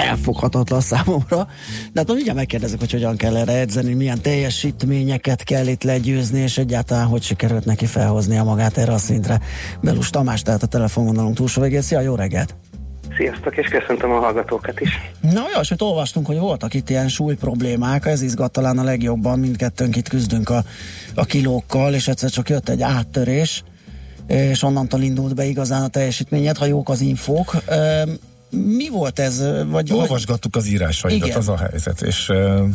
[0.00, 1.46] felfoghatatlan számomra.
[1.92, 6.58] De hát mindjárt megkérdezek, hogy hogyan kell erre edzeni, milyen teljesítményeket kell itt legyőzni, és
[6.58, 9.40] egyáltalán hogy sikerült neki felhoznia magát erre a szintre.
[9.82, 11.82] Belus Tamás, tehát a telefonvonalunk túlsó végén.
[11.82, 12.54] Szia, jó reggelt!
[13.16, 14.90] Sziasztok, és köszöntöm a hallgatókat is.
[15.20, 19.96] Na, olyasmit olvastunk, hogy voltak itt ilyen súly problémák, ez izgat talán a legjobban, mindkettőnk
[19.96, 20.64] itt küzdünk a,
[21.14, 23.62] a kilókkal, és egyszer csak jött egy áttörés,
[24.26, 27.54] és onnantól indult be igazán a teljesítményed, ha jók az infók.
[28.50, 29.44] Mi volt ez?
[29.66, 31.38] Vagy, Olvasgattuk az írásaidat, Igen.
[31.38, 32.68] az a helyzet, és uh,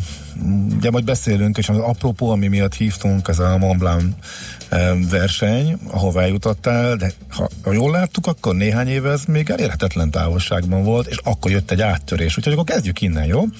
[0.76, 4.04] ugye majd beszélünk, és az apropó, ami miatt hívtunk, ez a Mont Blanc
[4.72, 10.10] um, verseny, ahová eljutottál, de ha, ha jól láttuk, akkor néhány éve ez még elérhetetlen
[10.10, 13.40] távolságban volt, és akkor jött egy áttörés, úgyhogy akkor kezdjük innen, jó?
[13.40, 13.50] Um,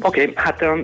[0.00, 0.82] Oké, okay, hát um,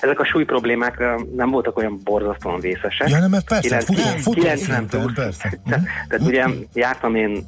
[0.00, 3.08] ezek a súly problémák um, nem voltak olyan borzasztóan vészesek.
[3.08, 5.14] Ja, nem, mert persze, Kilenc- futó- futó 90 szinten, plusz.
[5.14, 5.58] persze.
[5.68, 7.46] Tehát, tehát ugye jártam én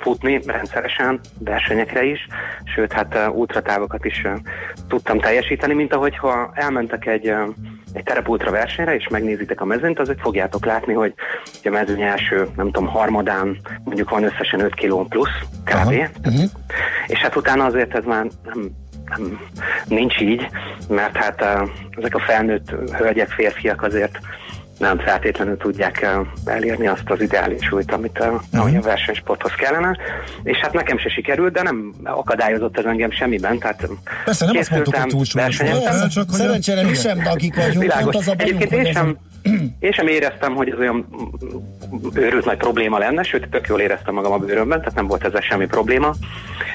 [0.00, 2.26] futni rendszeresen, versenyekre is,
[2.74, 4.22] sőt, hát ultratávokat is
[4.88, 7.32] tudtam teljesíteni, mint ahogy ha elmentek egy,
[7.92, 11.14] egy terepultra versenyre, és megnézitek a mezőnyt, azért fogjátok látni, hogy
[11.64, 15.88] a mezőny első, nem tudom, harmadán mondjuk van összesen 5 kiló plusz, kb.
[15.88, 16.44] Uh-huh.
[17.06, 18.70] És hát utána azért ez már nem,
[19.04, 19.40] nem,
[19.86, 20.48] nincs így,
[20.88, 21.44] mert hát
[21.90, 24.18] ezek a felnőtt hölgyek, férfiak azért
[24.78, 26.06] nem feltétlenül tudják
[26.44, 28.40] uh, elérni azt az ideális súlyt, amit uh-huh.
[28.50, 29.96] ami a versenysporthoz kellene.
[30.42, 33.58] És hát nekem se sikerült, de nem akadályozott ez engem semmiben.
[33.58, 33.88] Tehát
[34.24, 35.56] Persze, nem azt mondtuk, hogy túlsúlyos
[36.08, 36.38] csak hogy...
[36.38, 38.02] Szerencsére mi sem dakik vagyunk, Világos.
[38.02, 39.18] pont az a bajunk, Egyébként én sem,
[39.78, 41.06] én sem éreztem, hogy ez olyan
[42.14, 45.40] őrült nagy probléma lenne, sőt, tök jól éreztem magam a bőrömben, tehát nem volt ezzel
[45.40, 46.14] semmi probléma.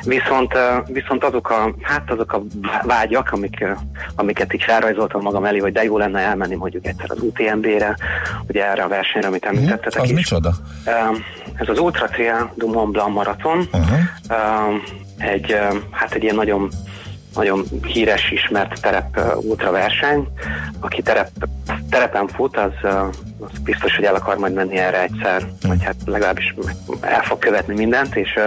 [0.03, 0.53] Viszont,
[0.88, 2.43] viszont azok a, hát azok a
[2.84, 3.65] vágyak, amik,
[4.15, 7.97] amiket így felrajzoltam magam elé, hogy de jó lenne elmenni mondjuk egyszer az UTMB-re,
[8.47, 10.15] ugye erre a versenyre, amit említettetek Az is.
[10.15, 10.53] micsoda?
[11.55, 13.99] Ez az Ultra Trail du Mont Blanc maraton, Uh-huh.
[15.17, 15.55] Egy,
[15.91, 16.69] hát egy ilyen nagyon
[17.36, 20.27] nagyon híres, ismert terep ultraverseny.
[20.79, 21.29] Aki terep,
[21.91, 22.73] terepen fut, az,
[23.39, 26.56] az biztos, hogy el akar majd menni erre egyszer, vagy hát legalábbis
[27.01, 28.39] el fog követni mindent, és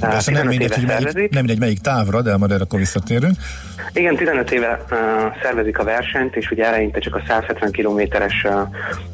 [0.00, 3.36] Persze nem 15 mindegy, hogy melyik, nem mindegy, melyik távra, de majd erre akkor visszatérünk.
[3.92, 4.98] Igen, 15 éve uh,
[5.42, 8.52] szervezik a versenyt, és ugye eleinte csak a 170 kilométeres uh,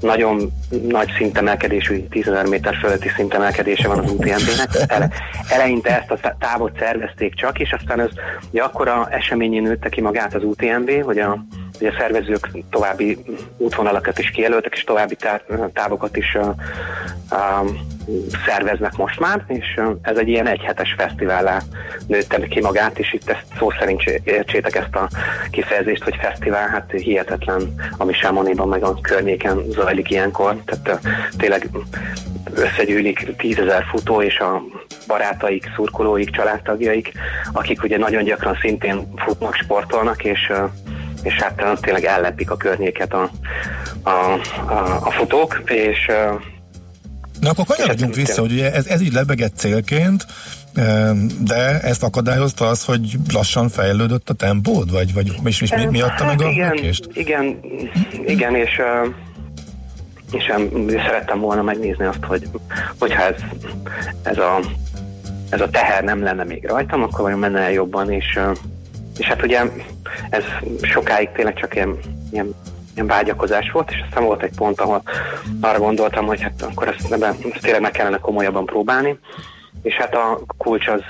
[0.01, 0.53] nagyon
[0.89, 4.69] nagy szintemelkedésű, 10.000 méter fölötti szintemelkedése van az UTMB-nek.
[4.87, 5.09] Ele,
[5.49, 8.11] eleinte ezt a tá- távot szervezték csak, és aztán ez
[8.51, 11.45] ugye akkora eseményén nőtte ki magát az UTMB, hogy a,
[11.79, 13.19] hogy a szervezők további
[13.57, 16.55] útvonalakat is kijelöltek, és további tá- távokat is uh,
[17.31, 17.71] uh,
[18.47, 21.61] szerveznek most már, és ez egy ilyen egyhetes fesztivállá
[22.07, 25.09] nőtte ki magát, és itt ezt szó szerint értsétek ezt a
[25.51, 31.01] kifejezést, hogy fesztivál, hát hihetetlen, ami Sámoniban meg a környéken zajlik ilyenkor, tehát
[31.37, 31.69] tényleg
[32.55, 34.63] összegyűlik tízezer futó, és a
[35.07, 37.13] barátaik, szurkolóik, családtagjaik,
[37.53, 40.53] akik ugye nagyon gyakran szintén futnak, sportolnak, és
[41.23, 43.31] és hát tényleg ellepik a környéket a,
[44.03, 44.11] a,
[44.73, 46.11] a, a futók, és
[47.41, 50.27] Na akkor kanyarodjunk vissza, hogy ugye ez, ez így lebegett célként,
[51.41, 56.01] de ezt akadályozta az, hogy lassan fejlődött a tempód, vagy, vagy és, és mi, mi
[56.01, 57.09] adta meg a Hát igen, lökést?
[57.15, 57.61] igen,
[58.27, 58.81] igen, és,
[60.33, 60.45] és
[61.07, 62.49] szerettem volna megnézni azt, hogy
[62.99, 63.41] hogyha ez,
[64.23, 64.61] ez, a,
[65.51, 68.41] ez a teher nem lenne még rajtam, akkor vajon menne el jobban, és,
[69.19, 69.61] és hát ugye
[70.31, 70.45] ez
[70.83, 71.99] sokáig tényleg csak ilyen,
[72.31, 72.55] ilyen
[72.97, 75.03] ilyen vágyakozás volt, és aztán volt egy pont, ahol
[75.61, 79.19] arra gondoltam, hogy hát akkor ezt, ebben, ezt tényleg meg kellene komolyabban próbálni,
[79.83, 81.01] és hát a kulcs az,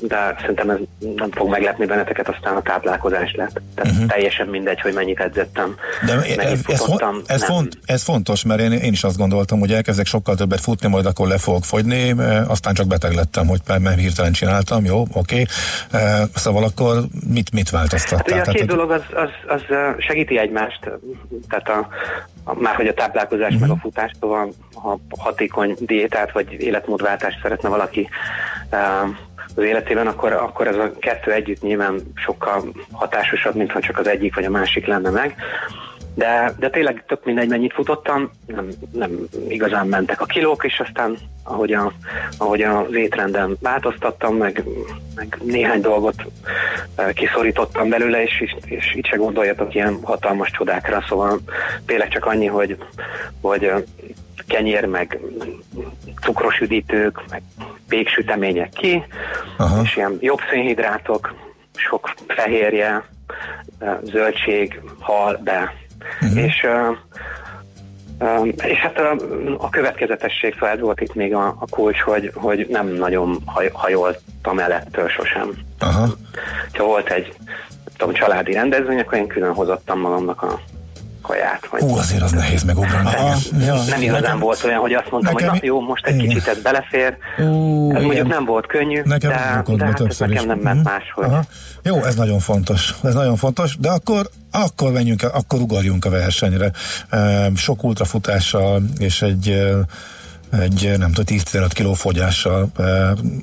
[0.00, 0.78] de szerintem ez
[1.16, 3.60] nem fog meglepni benneteket, aztán a táplálkozás lett.
[3.74, 4.08] Tehát uh-huh.
[4.08, 5.74] teljesen mindegy, hogy mennyit edzettem,
[6.06, 7.22] De mennyit ez, ez, futottam.
[7.26, 7.50] ez, nem.
[7.50, 11.06] font, ez fontos, mert én, én is azt gondoltam, hogy elkezdek sokkal többet futni, majd
[11.06, 15.44] akkor le fogok fogyni, eh, aztán csak beteg lettem, hogy mert hirtelen csináltam, jó, oké.
[15.90, 18.38] Eh, Szóval akkor mit, mit Hát változtattál?
[18.38, 19.62] ugye a két Tehát, dolog az, az, az
[19.98, 20.90] segíti egymást,
[21.48, 21.88] tehát a,
[22.44, 23.60] már hogy a táplálkozás uh-huh.
[23.60, 28.08] meg a futás, szóval ha hatékony diétát vagy életmódváltást szeretne valaki
[28.70, 28.76] ö,
[29.56, 34.06] az életében, akkor, akkor ez a kettő együtt nyilván sokkal hatásosabb, mint ha csak az
[34.06, 35.36] egyik vagy a másik lenne meg.
[36.14, 39.10] De, de tényleg tök mindegy, mennyit futottam, nem, nem
[39.48, 41.92] igazán mentek a kilók, és aztán ahogy, a,
[42.38, 44.64] ahogy az étrenden változtattam, meg,
[45.14, 46.24] meg néhány dolgot
[46.94, 51.40] eh, kiszorítottam belőle, és, és, és itt se gondoljatok ilyen hatalmas csodákra, szóval
[51.86, 52.76] tényleg csak annyi, hogy,
[53.40, 53.82] hogy eh,
[54.46, 55.20] kenyér, meg
[56.20, 57.42] cukros üdítők, meg
[57.88, 59.04] péksütemények ki,
[59.56, 59.82] Aha.
[59.82, 61.34] és ilyen jobb szénhidrátok,
[61.74, 63.04] sok fehérje,
[63.78, 65.82] eh, zöldség, hal be.
[66.20, 66.44] Uh-huh.
[66.44, 66.66] És,
[68.18, 69.16] um, és hát a,
[69.58, 73.70] a következetesség, szóval ez volt itt még a, a kulcs, hogy, hogy nem nagyon haj,
[73.72, 75.50] hajoltam el ettől sosem.
[75.78, 76.06] Aha.
[76.72, 77.32] Ha volt egy
[77.96, 80.60] tudom, családi rendezvény, akkor én külön hozottam magamnak a
[81.26, 81.66] kaját.
[81.70, 83.02] Vagy Hú, azért az nehéz megugrani.
[83.52, 86.06] nem, Ja, nem igazán nekem- volt olyan, hogy azt mondtam, nekem- hogy na jó, most
[86.06, 86.28] egy igen.
[86.28, 87.16] kicsit ez belefér.
[87.38, 87.42] Ú,
[87.90, 88.02] ez igen.
[88.04, 89.36] mondjuk nem volt könnyű, Nekem de,
[89.76, 90.42] de hát ez nekem is.
[90.42, 90.88] nem ment Mhm.
[90.92, 91.24] máshogy.
[91.24, 91.44] Aha.
[91.82, 92.94] Jó, ez nagyon fontos.
[93.02, 96.70] Ez nagyon fontos, de akkor akkor menjünk, akkor ugorjunk a versenyre.
[97.56, 99.48] Sok ultrafutással és egy
[100.60, 102.68] egy nem tudom, 10-15 kiló fogyással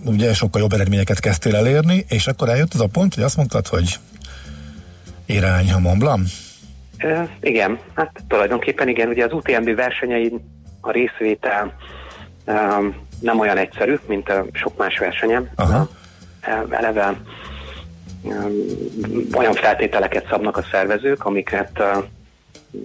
[0.05, 3.67] ugye sokkal jobb eredményeket kezdtél elérni, és akkor eljött az a pont, hogy azt mondtad,
[3.67, 3.99] hogy
[5.25, 6.31] irány a Mont Blanc?
[7.41, 10.41] Igen, hát tulajdonképpen igen, ugye az UTMB versenyein
[10.81, 11.75] a részvétel
[12.45, 15.49] um, nem olyan egyszerű, mint a sok más versenyen.
[15.55, 15.87] Aha.
[16.47, 17.15] Uh, eleve
[18.23, 18.53] um,
[19.33, 22.03] olyan feltételeket szabnak a szervezők, amiket uh,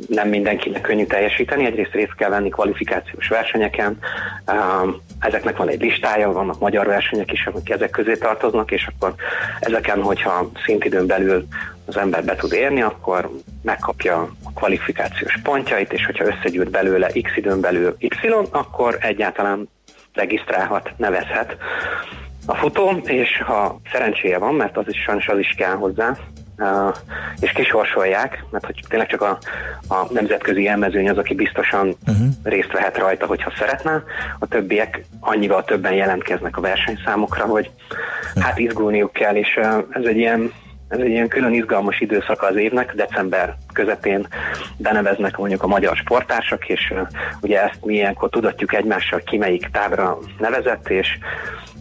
[0.08, 1.64] nem mindenkinek könnyű teljesíteni.
[1.64, 3.98] Egyrészt részt kell venni kvalifikációs versenyeken,
[5.20, 9.14] ezeknek van egy listája, vannak magyar versenyek is, amik ezek közé tartoznak, és akkor
[9.60, 11.46] ezeken, hogyha szintidőn belül
[11.86, 13.30] az ember be tud érni, akkor
[13.62, 18.08] megkapja a kvalifikációs pontjait, és hogyha összegyűjt belőle x időn belül y,
[18.50, 19.68] akkor egyáltalán
[20.12, 21.56] regisztrálhat, nevezhet
[22.46, 26.16] a futó, és ha szerencséje van, mert az is sajnos az is kell hozzá,
[27.40, 29.38] és kisorsolják, mert hogy tényleg csak a,
[29.88, 32.26] a nemzetközi elmezőny az, aki biztosan uh-huh.
[32.42, 34.02] részt vehet rajta, hogyha szeretne.
[34.38, 37.70] A többiek annyival többen jelentkeznek a versenyszámokra, hogy
[38.40, 40.52] hát izgulniuk kell, és ez egy ilyen
[40.88, 44.26] ez egy ilyen külön izgalmas időszaka az évnek, december közepén
[44.76, 46.94] beneveznek mondjuk a magyar sportársak, és
[47.40, 51.18] ugye ezt mi ilyenkor tudatjuk egymással, ki melyik távra nevezett, és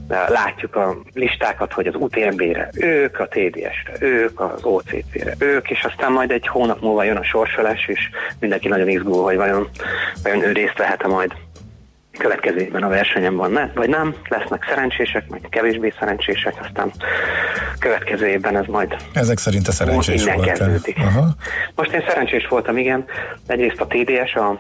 [0.08, 6.12] látjuk a listákat, hogy az UTMB-re ők, a TDS-re ők, az OCC-re ők, és aztán
[6.12, 9.70] majd egy hónap múlva jön a sorsolás, és mindenki nagyon izgul, hogy vajon,
[10.24, 11.32] vajon ő részt vehet-e majd
[12.18, 16.92] következő évben a versenyen van, ne, vagy nem, lesznek szerencsések, meg kevésbé szerencsések, aztán
[17.80, 20.46] következő évben ez majd Ezek szerint a szerencsés volt.
[20.46, 20.98] kezdődik.
[20.98, 21.28] Aha.
[21.76, 23.06] Most én szerencsés voltam, igen.
[23.48, 24.60] Egyrészt a TDS, a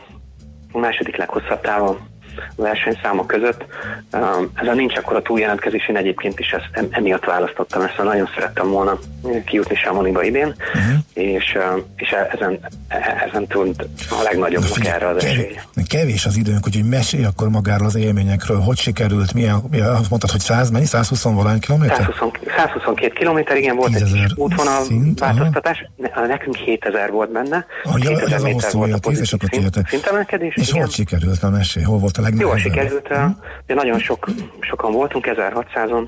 [0.73, 2.07] második leghosszabb távon
[2.55, 3.65] versenyszámok között.
[4.13, 8.03] Um, Ez a nincs akkor a túljelentkezés, én egyébként is ezt em- emiatt választottam, ezt
[8.03, 8.97] nagyon szerettem volna
[9.45, 10.97] kijutni Sámoniba idén, uh-huh.
[11.15, 11.57] És,
[11.95, 13.71] és e- ezen, e- ezen túl
[14.09, 15.59] a legnagyobbnak erre az esély.
[15.87, 20.31] Kevés az időnk, úgyhogy mesélj akkor magáról az élményekről, hogy sikerült, milyen, milyen azt mondtad,
[20.31, 20.85] hogy 100, mennyi?
[20.85, 21.95] 120 valány kilométer?
[21.97, 24.83] 120, 122 kilométer, igen, volt egy kis útvonal
[25.15, 29.21] változtatás, Ne- nekünk 7000 volt benne, Ah, ja, 2000 ez a méter volt a jött,
[29.21, 29.87] és akkor tihetek.
[29.87, 30.53] szintemelkedés.
[30.55, 30.81] És igen.
[30.81, 31.41] hogy sikerült?
[31.41, 32.59] Na mesélj, hol volt a Jól legnehezebb?
[32.73, 33.17] sikerült, uh,
[33.65, 36.07] de nagyon sok, sokan voltunk, 1600-on.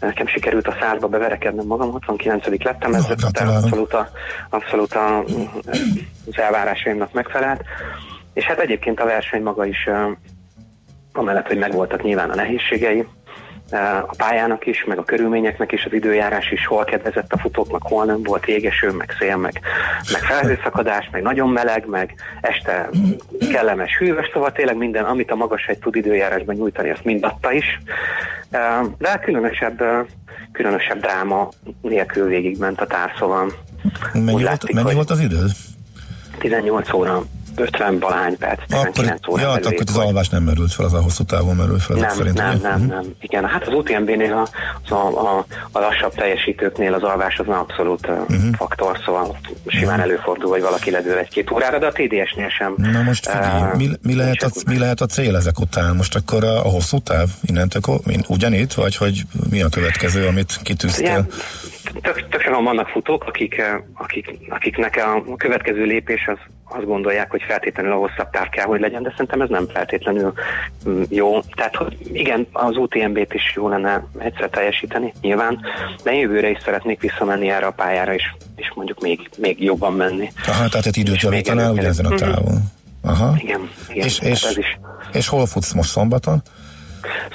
[0.00, 4.08] Nekem sikerült a százba beverekednem magam, 69 lettem, ez de abszolút, a,
[4.48, 5.18] abszolút a,
[6.26, 7.62] az elvárásaimnak megfelelt.
[8.32, 9.88] És hát egyébként a verseny maga is,
[11.12, 13.06] amellett, hogy megvoltak nyilván a nehézségei,
[13.72, 18.04] a pályának is, meg a körülményeknek is, az időjárás is hol kedvezett a futóknak, hol
[18.04, 19.60] nem volt jégeső, meg szél, meg,
[20.12, 22.88] meg felhőszakadás, meg nagyon meleg, meg este
[23.52, 27.52] kellemes hűvös, szóval tényleg minden, amit a magas egy tud időjárásban nyújtani, azt mind adta
[27.52, 27.80] is.
[28.98, 30.06] De különösebb, uh,
[30.52, 31.48] különösebb dráma
[31.82, 33.52] nélkül végigment a tár, szóval
[34.12, 35.50] Mennyi, úgy volt, látszik, mennyi volt az időd?
[36.38, 39.42] 18 óra, 50 balány perc, 19 Akkor, óra.
[39.42, 41.96] ja, hát akkor az alvás nem merült fel, az a hosszú távon merült fel.
[41.96, 42.68] Nem, szerint, nem, ugye?
[42.68, 42.88] nem, Mhm.
[42.88, 43.04] nem.
[43.20, 44.48] Igen, hát az UTMB-nél a,
[44.94, 48.54] a, a, a lassabb teljesítőknél az alvás az nem abszolút uh-huh.
[48.56, 52.74] faktor, szóval simán előfordul, hogy valaki ledől egy-két órára, de a TDS-nél sem.
[52.76, 55.96] Na most figyelj, eh, mi, mi, lehet a, mi lehet a cél ezek után?
[55.96, 57.80] Most akkor a, a hosszú táv innentől
[58.28, 61.04] ugyanitt, vagy hogy mi a következő, amit kitűztél?
[61.06, 61.26] Igen,
[62.02, 66.38] tök, tök sokan vannak futók, akik, eh, akik, akiknek a következő lépés az
[66.72, 70.32] azt gondolják, hogy feltétlenül a hosszabb táv kell, hogy legyen, de szerintem ez nem feltétlenül
[70.88, 71.40] mm, jó.
[71.40, 75.60] Tehát, hogy igen, az UTMB-t is jó lenne egyszer teljesíteni, nyilván,
[76.02, 78.22] de én jövőre is szeretnék visszamenni erre a pályára, és,
[78.56, 80.32] és mondjuk még, még jobban menni.
[80.46, 82.08] Aha, tehát egy időt javítanál ugye ezen a.
[82.08, 82.16] Mhm.
[82.16, 82.58] távon.
[83.02, 83.34] Aha.
[83.38, 84.78] Igen, igen, és, és, ez is.
[85.12, 86.42] és hol futsz most szombaton?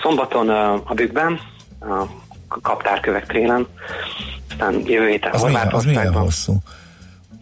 [0.02, 1.40] Szombaton uh, a Bükkben,
[1.80, 2.06] a
[2.62, 3.68] Kaptárkövek trélen,
[4.50, 6.58] aztán jövő héten Az milyen, az milyen hosszú?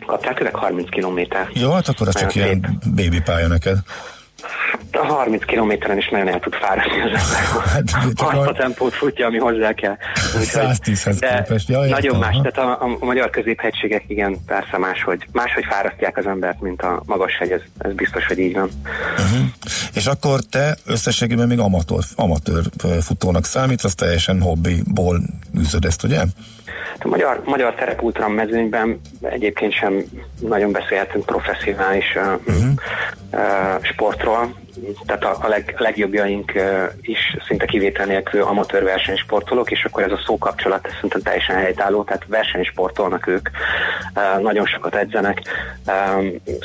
[0.05, 1.49] Kaptárkövek 30 kilométer.
[1.53, 3.77] Jó, hát akkor az csak Nagyon ilyen baby pálya neked.
[4.91, 7.61] A 30 kilométeren is nagyon el tud fáradni az ember.
[7.73, 9.97] Hát, Azt a a- tempót futja, ami hozzá kell.
[10.39, 11.69] Úgyhogy- 110-hez de képest.
[11.69, 12.35] Ja, értem, nagyon más.
[12.35, 12.49] aha.
[12.51, 17.01] Tehát a, a, a magyar középhegységek igen, persze máshogy, máshogy fárasztják az embert, mint a
[17.05, 18.69] magas hegy, ez, ez biztos, hogy így van.
[19.17, 19.45] Uh-huh.
[19.93, 22.63] És akkor te összességében még amatőr, amatőr
[23.01, 25.21] futónak számítasz, az teljesen hobbiból
[25.59, 26.23] űzöd ezt, ugye?
[26.99, 30.03] A magyar, magyar terepultram mezőnyben egyébként sem
[30.39, 32.71] nagyon beszélhetünk professzionális uh, uh-huh.
[33.31, 34.53] uh, sportról,
[35.05, 36.53] tehát a, a, leg, legjobbjaink
[37.01, 42.25] is szinte kivétel nélkül amatőr versenysportolók, és akkor ez a szókapcsolat szerintem teljesen helytálló, tehát
[42.27, 43.49] versenysportolnak ők,
[44.41, 45.41] nagyon sokat edzenek,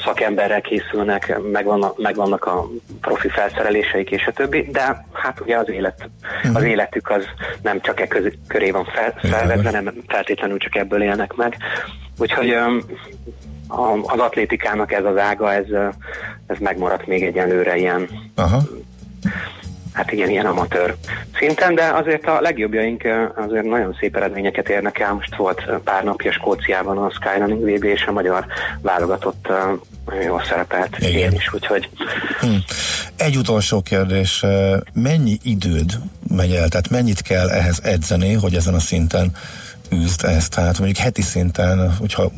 [0.05, 2.69] szakemberrel készülnek, megvannak, megvannak a
[3.01, 6.11] profi felszereléseik és a többi, de hát ugye az élet,
[6.55, 7.25] az életük az
[7.63, 11.57] nem csak e köz, köré van fel, felvedve, nem feltétlenül csak ebből élnek meg.
[12.19, 12.57] Úgyhogy
[14.03, 15.67] az atlétikának ez az ága, ez,
[16.47, 18.63] ez megmaradt még egyenlőre ilyen, Aha.
[19.93, 20.97] hát igen, ilyen amatőr
[21.39, 23.03] szinten, de azért a legjobbjaink
[23.35, 25.13] azért nagyon szép eredményeket érnek el.
[25.13, 28.47] Most volt pár napja Skóciában a Skyrunning VB és a magyar
[28.81, 29.49] válogatott
[30.07, 31.89] nagyon jól szerepelt én is, úgyhogy
[32.41, 32.57] Hm.
[33.17, 34.45] Egy utolsó kérdés,
[34.93, 35.99] mennyi időd
[36.29, 39.33] megy el, tehát mennyit kell ehhez edzeni, hogy ezen a szinten
[39.95, 42.31] űzd ezt, tehát mondjuk heti szinten, hogyha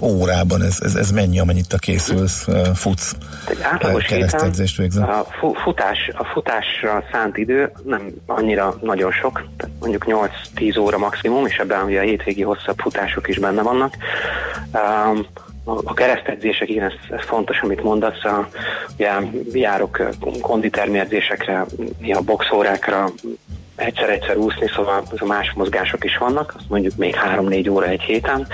[0.00, 3.16] órában, ez, ez, ez mennyi, amennyit te készülsz, futsz,
[4.06, 5.10] keresztedzést végzel?
[5.10, 10.04] a fu- futás, a futásra szánt idő nem annyira nagyon sok, tehát mondjuk
[10.56, 13.96] 8-10 óra maximum, és ebben ugye a hétvégi hosszabb futások is benne vannak.
[14.72, 15.26] Um,
[15.64, 18.24] a- keresztedzések, igen, ez, ez fontos, amit mondasz.
[18.24, 18.48] A,
[18.94, 19.10] ugye
[19.52, 20.08] járok ö,
[20.40, 21.64] konditermedzésekre,
[22.12, 23.10] a boxórákra,
[23.76, 28.46] egyszer-egyszer úszni, szóval más mozgások is vannak, azt mondjuk még 3-4 óra egy héten.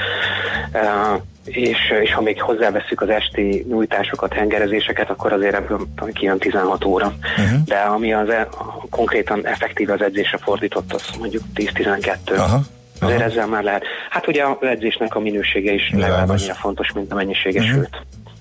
[0.73, 6.85] Uh, és, és ha még hozzáveszünk az esti nyújtásokat, hengerezéseket, akkor azért ebből kijön 16
[6.85, 7.07] óra.
[7.07, 7.63] Uh-huh.
[7.65, 8.49] De ami az e,
[8.91, 12.39] konkrétan effektív az edzésre fordított, az mondjuk 10-12.
[12.39, 12.61] Aha.
[13.01, 13.85] Azért ezzel már lehet.
[14.11, 17.71] Hát ugye az edzésnek a minősége is legalább annyira fontos, mint a mennyisége, Mhm.
[17.71, 18.01] sőt.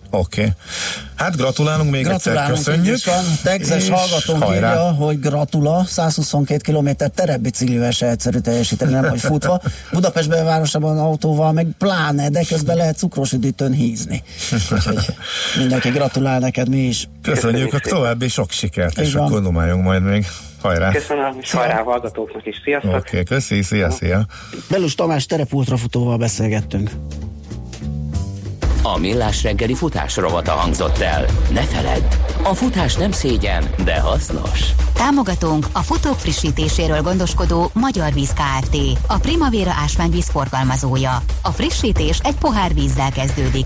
[0.10, 0.41] Oké.
[0.41, 0.53] Okay.
[1.16, 2.97] Hát gratulálunk még Gratulálunk, egyszer, köszönjük.
[2.97, 3.24] így van.
[3.43, 4.70] Texas És hallgatónk hajrá.
[4.70, 9.62] írja, hogy gratula, 122 km terepbiciklivel se egyszerű teljesíteni, nem hogy futva.
[9.91, 14.24] Budapest belvárosában autóval meg pláne, de közben lehet cukros üdítőn hízni.
[14.72, 15.05] Úgyhogy
[15.57, 17.07] mindenki gratulál neked, mi is.
[17.22, 19.26] Köszönjük a további sok sikert, Így és van.
[19.26, 20.26] akkor dumáljunk majd még.
[20.62, 20.91] Hajrá!
[20.91, 22.62] Köszönöm, és hajrá a hallgatóknak is.
[22.64, 22.95] Sziasztok!
[22.95, 24.26] Oké, okay, köszi, szia, szia.
[24.70, 26.89] Belus Tamás terepultrafutóval beszélgettünk.
[28.93, 31.25] A Millás reggeli futás rovata hangzott el.
[31.51, 32.03] Ne feledd,
[32.43, 34.59] a futás nem szégyen, de hasznos.
[34.93, 38.77] Támogatónk a futók frissítéséről gondoskodó Magyar Víz Kft.
[39.07, 41.21] A Primavera ásványvíz forgalmazója.
[41.41, 43.65] A frissítés egy pohár vízzel kezdődik.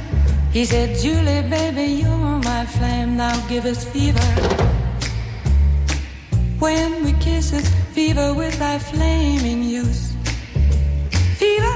[0.51, 4.29] he said, Julie, baby, you're my flame, now give fever.
[6.59, 7.51] When we kiss
[7.93, 10.13] fever with thy flaming youth.
[11.39, 11.75] Fever,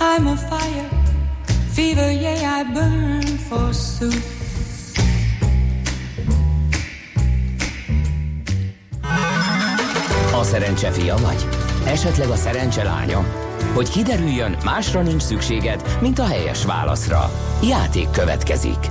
[0.00, 0.90] I'm a fire.
[1.72, 4.38] Fever, yea, I burn forsooth.
[10.34, 11.46] A szerencse fia vagy?
[11.86, 13.49] Esetleg a szerencse lánya?
[13.74, 17.30] Hogy kiderüljön, másra nincs szükséged, mint a helyes válaszra.
[17.62, 18.90] Játék következik.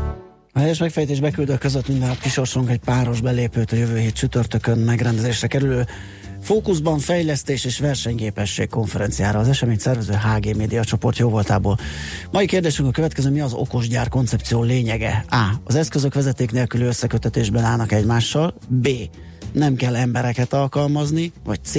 [0.54, 4.78] A helyes megfejtés beküldő között minden nap kisorsunk egy páros belépőt a jövő hét csütörtökön
[4.78, 5.86] megrendezésre kerülő
[6.42, 11.78] Fókuszban fejlesztés és versenyképesség konferenciára az esemény szervező HG Média csoport jóvoltából.
[12.32, 15.26] Mai kérdésünk a következő, mi az okos gyár koncepció lényege?
[15.30, 15.46] A.
[15.64, 18.54] Az eszközök vezeték nélküli összekötetésben állnak egymással.
[18.68, 18.88] B.
[19.52, 21.32] Nem kell embereket alkalmazni.
[21.44, 21.78] Vagy C.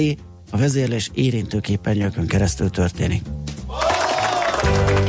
[0.51, 3.21] A vezérlés érintő képernyőkön keresztül történik.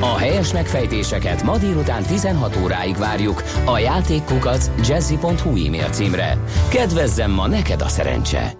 [0.00, 6.38] A helyes megfejtéseket ma délután 16 óráig várjuk a játékkukac jazzy.hu e-mail címre.
[6.70, 8.56] Kedvezzem ma neked a szerencse!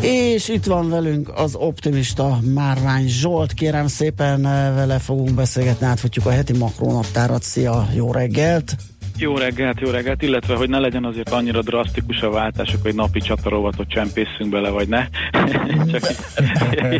[0.00, 4.42] És itt van velünk az optimista Márvány Zsolt, kérem szépen
[4.74, 7.42] vele fogunk beszélgetni, átfutjuk a heti makrónaptárat.
[7.42, 8.76] Szia, jó reggelt!
[9.18, 13.20] Jó reggelt, jó reggelt, illetve hogy ne legyen azért annyira drasztikus a váltások, hogy napi
[13.20, 15.06] csatarovatot csempészünk bele, vagy ne.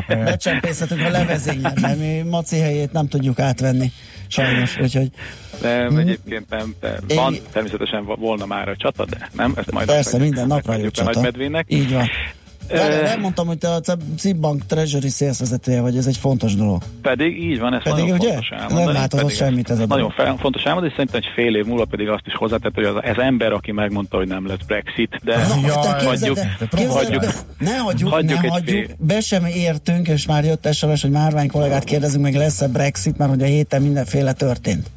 [0.06, 3.92] Csak Becsempészhetünk a levezényen, mert mi Maci helyét nem tudjuk átvenni,
[4.28, 5.08] sajnos, úgyhogy
[5.62, 10.18] nem, egyébként nem, de van, természetesen volna már a csata, de nem, ezt majd persze,
[10.18, 11.30] minden napra jut csata.
[11.66, 12.08] Így van.
[12.68, 13.80] De nem mondtam, hogy te a
[14.18, 16.82] Cibbank Treasury szélszvezetője vagy, ez egy fontos dolog.
[17.02, 18.28] Pedig így van, ez Pedig nagyon ugye?
[18.28, 18.84] fontos elmondani.
[18.84, 20.12] Nem látod Pedig semmit ez a Nagyon dolog.
[20.12, 22.94] fel, fontos elmondani, és szerintem egy fél év múlva pedig azt is hozzátett, hogy az,
[23.02, 26.38] ez ember, aki megmondta, hogy nem lesz Brexit, de Na, képzeld hagyjuk,
[26.70, 28.96] képzeld ne hagyjuk, hagyjuk ne hagyjuk, fél.
[28.98, 33.30] be sem értünk, és már jött SMS, hogy Márvány kollégát kérdezünk meg, lesz-e Brexit, mert
[33.30, 34.90] hogy a héten mindenféle történt.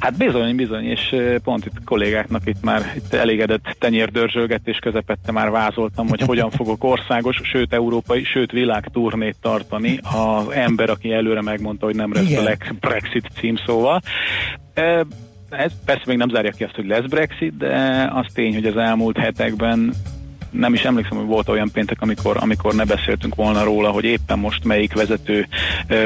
[0.00, 6.08] Hát bizony, bizony, és pont itt kollégáknak itt már itt elégedett tenyérdörzsölgetés közepette már vázoltam,
[6.08, 11.96] hogy hogyan fogok országos, sőt európai, sőt világturnét tartani az ember, aki előre megmondta, hogy
[11.96, 14.00] nem lesz Brexit címszóval.
[15.50, 18.76] Ez persze még nem zárja ki azt, hogy lesz Brexit, de az tény, hogy az
[18.76, 19.94] elmúlt hetekben
[20.56, 24.38] nem is emlékszem, hogy volt olyan péntek, amikor, amikor ne beszéltünk volna róla, hogy éppen
[24.38, 25.48] most melyik vezető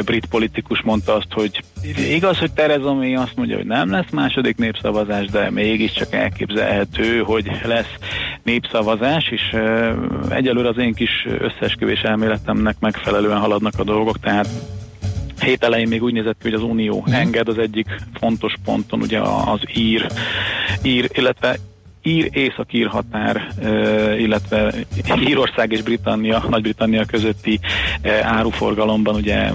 [0.04, 1.64] brit politikus mondta azt, hogy
[2.10, 7.50] igaz, hogy Theresa May azt mondja, hogy nem lesz második népszavazás, de mégiscsak elképzelhető, hogy
[7.64, 7.94] lesz.
[8.42, 9.56] népszavazás, és
[10.28, 14.48] egyelőre az én kis összeesküvés elméletemnek megfelelően haladnak a dolgok, tehát
[15.40, 17.14] hét elején még úgy nézett ki, hogy az Unió Mhm.
[17.14, 17.86] enged az egyik
[18.20, 20.06] fontos ponton, ugye az ír,
[20.82, 21.58] ír illetve
[22.08, 23.48] ír észak-ír határ,
[24.18, 24.74] illetve
[25.26, 27.60] Írország és Britannia, Nagy-Britannia közötti
[28.22, 29.50] áruforgalomban ugye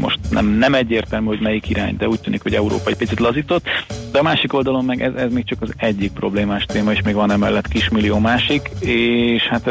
[0.00, 3.64] most nem, nem egyértelmű, hogy melyik irány, de úgy tűnik, hogy Európa egy picit lazított,
[4.12, 7.14] de a másik oldalon meg ez, ez még csak az egyik problémás téma, és még
[7.14, 9.70] van emellett kismillió másik, és hát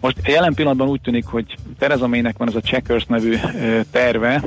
[0.00, 3.36] most jelen pillanatban úgy tűnik, hogy Theresa May-nek van ez a Checkers nevű
[3.90, 4.42] terve,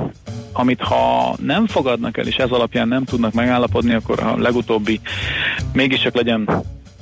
[0.52, 5.00] amit ha nem fogadnak el, és ez alapján nem tudnak megállapodni, akkor a legutóbbi
[5.72, 6.48] mégiscsak legyen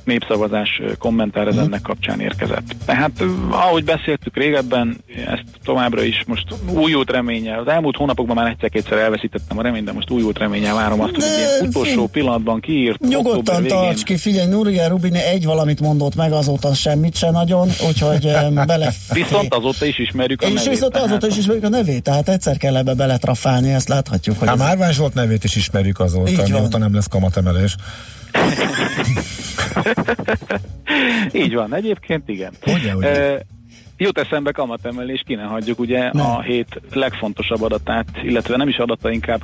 [0.05, 2.75] népszavazás kommentár ez ennek kapcsán érkezett.
[2.85, 3.11] Tehát
[3.49, 4.97] ahogy beszéltük régebben,
[5.27, 9.91] ezt továbbra is most újult reménnyel, az elmúlt hónapokban már egyszer-kétszer elveszítettem a reményt, de
[9.91, 14.47] most újult reménnyel várom azt, hogy egy ilyen utolsó pillanatban kiírt Nyugodtan tarts ki, figyelj,
[14.49, 18.31] Nuria Rubini egy valamit mondott meg, azóta semmit se nagyon, úgyhogy
[18.65, 18.93] bele...
[19.13, 20.69] Viszont azóta is ismerjük a És nevét.
[20.69, 24.39] viszont tehát- azóta is ismerjük a nevét, tehát egyszer kell ebbe beletrafálni, ezt láthatjuk.
[24.39, 27.75] Hogy Hát ez- Márvány Zsolt nevét is ismerjük azóta, mióta nem lesz kamatemelés.
[31.43, 32.53] Így van, egyébként igen.
[32.67, 33.07] Ugye, ugye?
[33.07, 33.45] E,
[33.97, 39.11] jut eszembe kamatemelés, ki ne hagyjuk ugye a hét legfontosabb adatát, illetve nem is adata,
[39.11, 39.41] inkább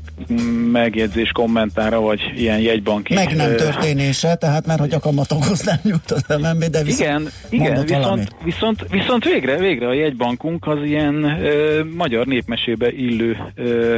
[0.72, 3.14] megjegyzés, kommentára, vagy ilyen jegybanki.
[3.14, 7.28] Meg nem történése, tehát mert hogy a kamatokhoz nem jut az MNB, de viszont Igen,
[7.50, 8.36] igen viszont, valamit.
[8.44, 13.98] viszont, viszont végre, végre a jegybankunk az ilyen ö, magyar népmesébe illő ö,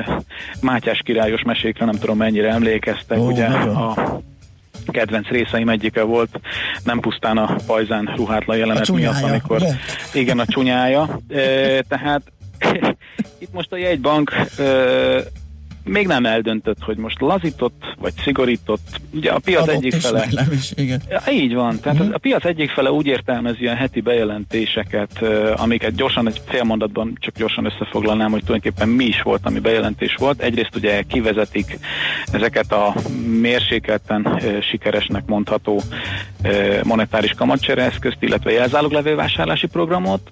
[0.62, 3.76] Mátyás királyos mesékre, nem tudom mennyire emlékeztek, Ó, ugye nagyon.
[3.76, 4.22] a
[4.92, 6.40] kedvenc részeim egyike volt,
[6.84, 9.74] nem pusztán a pajzán ruhátlan jelenet A miatt, amikor ugye?
[10.14, 11.20] igen, a csúnyája.
[11.30, 12.22] E, tehát
[13.40, 14.32] itt most a jegybank
[15.84, 19.02] még nem eldöntött, hogy most lazított, vagy szigorított.
[19.14, 20.28] Ugye a piac Adott egyik is, fele...
[20.32, 21.02] nem is, igen.
[21.10, 21.80] Ja, így van.
[21.80, 22.16] Tehát uh-huh.
[22.16, 25.24] a piac egyik fele úgy értelmezi a heti bejelentéseket,
[25.56, 30.42] amiket gyorsan, egy félmondatban csak gyorsan összefoglalnám, hogy tulajdonképpen mi is volt, ami bejelentés volt.
[30.42, 31.80] Egyrészt ugye kivezetik
[32.32, 32.94] ezeket a
[33.42, 35.82] mérsékelten sikeresnek mondható
[36.84, 40.32] monetáris kamatcsere eszközt, illetve jelzáloglevélvásárlási programot,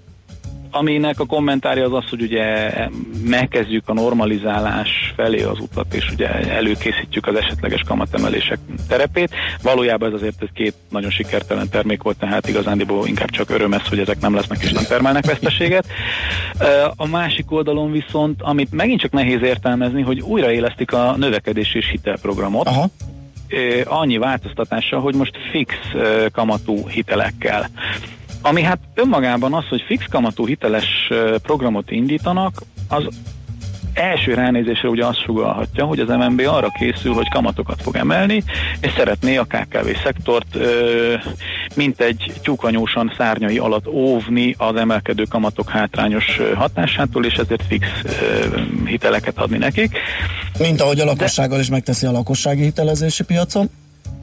[0.71, 2.73] aminek a kommentárja az az, hogy ugye
[3.23, 9.29] megkezdjük a normalizálás felé az utat, és ugye előkészítjük az esetleges kamatemelések terepét.
[9.61, 13.87] Valójában ez azért egy két nagyon sikertelen termék volt, tehát igazándiból inkább csak öröm ez,
[13.87, 15.85] hogy ezek nem lesznek és nem termelnek veszteséget.
[16.95, 22.67] A másik oldalon viszont, amit megint csak nehéz értelmezni, hogy újraélesztik a növekedés és hitelprogramot.
[22.67, 22.89] Aha.
[23.83, 25.73] Annyi változtatással, hogy most fix
[26.31, 27.69] kamatú hitelekkel.
[28.41, 31.11] Ami hát önmagában az, hogy fix kamatú hiteles
[31.41, 33.07] programot indítanak, az
[33.93, 38.43] első ránézésre ugye azt sugalhatja, hogy az MNB arra készül, hogy kamatokat fog emelni,
[38.81, 41.13] és szeretné a KKV szektort ö,
[41.75, 48.09] mint egy tyúkanyósan szárnyai alatt óvni az emelkedő kamatok hátrányos hatásától, és ezért fix ö,
[48.85, 49.97] hiteleket adni nekik.
[50.59, 53.69] Mint ahogy a lakossággal is megteszi a lakossági hitelezési piacon.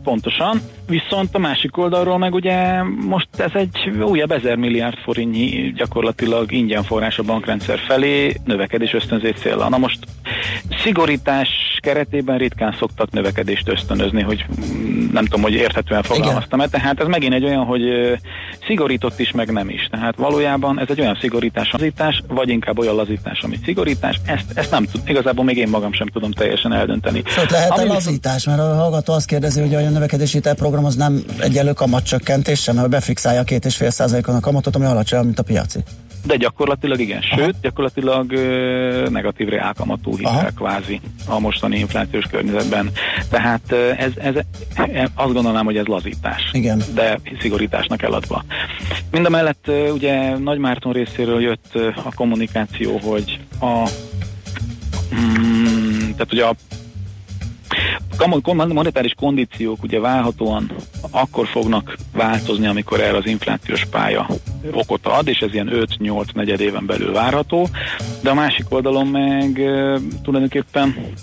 [0.02, 6.52] Pontosan, viszont a másik oldalról meg ugye most ez egy újabb 1000 milliárd forintnyi gyakorlatilag
[6.52, 9.68] ingyen forrás a bankrendszer felé növekedés ösztönzés célra.
[9.68, 9.98] Na most
[10.82, 11.48] szigorítás
[11.80, 14.44] keretében ritkán szoktak növekedést ösztönözni, hogy
[15.12, 17.82] nem tudom, hogy érthetően fogalmaztam-e, tehát ez megint egy olyan, hogy
[18.66, 19.88] szigorított is, meg nem is.
[19.90, 24.70] Tehát valójában ez egy olyan szigorítás, lazítás, vagy inkább olyan lazítás, ami szigorítás, ezt, ezt
[24.70, 27.22] nem tud, igazából még én magam sem tudom teljesen eldönteni.
[27.26, 30.94] Sőt, lehet Ami a lazítás, mert a hallgató azt kérdezi, hogy a növekedési program az
[30.94, 35.24] nem egyelő kamatcsökkentés sem, mert befixálja a két és fél százalékon a kamatot, ami alacsonyabb,
[35.24, 35.78] mint a piaci.
[36.26, 37.58] De gyakorlatilag igen, sőt, Aha.
[37.62, 42.90] gyakorlatilag ö, negatív reálkamatú hitel kvázi a mostani inflációs környezetben.
[43.30, 44.34] Tehát ö, ez, ez,
[44.74, 46.50] ez, azt gondolnám, hogy ez lazítás.
[46.52, 46.82] Igen.
[46.94, 48.44] De szigorításnak eladva.
[49.10, 53.88] Mindemellett ö, ugye Nagy Márton részéről jött ö, a kommunikáció, hogy a
[55.14, 56.54] mm, tehát ugye a
[58.16, 60.72] Kom- monetáris kondíciók ugye várhatóan
[61.10, 64.26] akkor fognak változni, amikor erre az inflációs pálya
[64.72, 67.68] okot ad, és ez ilyen 5-8 negyed éven belül várható,
[68.22, 69.52] de a másik oldalon meg
[70.22, 71.14] tulajdonképpen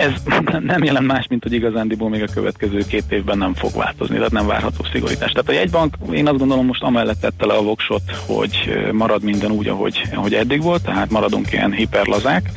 [0.00, 0.12] ez
[0.72, 4.30] nem jelent más, mint hogy igazándiból még a következő két évben nem fog változni, tehát
[4.30, 5.30] nem várható szigorítás.
[5.30, 9.50] Tehát a jegybank, én azt gondolom most amellett tette le a voksot, hogy marad minden
[9.50, 12.50] úgy, ahogy, ahogy eddig volt, tehát maradunk ilyen hiperlazák.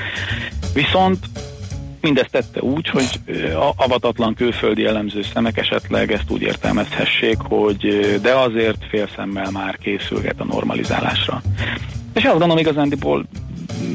[0.74, 1.20] Viszont
[2.04, 3.08] mindezt tette úgy, hogy
[3.76, 10.45] avatatlan külföldi elemző szemek esetleg ezt úgy értelmezhessék, hogy de azért félszemmel már készülget a
[10.45, 11.41] normalizálásra.
[12.14, 13.26] És azt gondolom igazándiból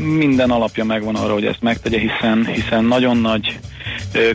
[0.02, 3.58] minden alapja megvan arra, hogy ezt megtegye, hiszen, hiszen nagyon nagy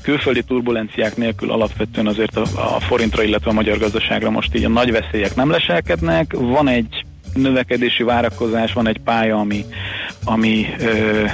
[0.01, 2.41] Külföldi turbulenciák nélkül alapvetően azért a,
[2.76, 6.34] a forintra, illetve a magyar gazdaságra most így a nagy veszélyek nem leselkednek.
[6.38, 9.65] Van egy növekedési várakozás, van egy pálya, ami,
[10.24, 11.26] ami ö,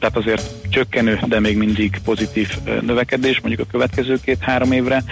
[0.00, 2.48] tehát azért csökkenő, de még mindig pozitív
[2.80, 5.02] növekedés, mondjuk a következő két-három évre.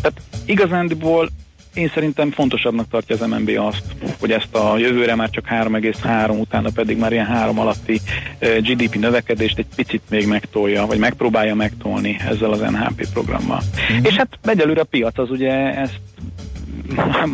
[0.00, 1.28] Tehát igazándiból
[1.74, 3.82] én szerintem fontosabbnak tartja az MNB azt,
[4.20, 8.00] hogy ezt a jövőre már csak 3,3, utána pedig már ilyen 3 alatti
[8.40, 13.60] GDP növekedést egy picit még megtolja, vagy megpróbálja megtolni ezzel az NHP programmal.
[13.92, 14.04] Mm.
[14.04, 16.00] És hát egyelőre a piac az ugye ezt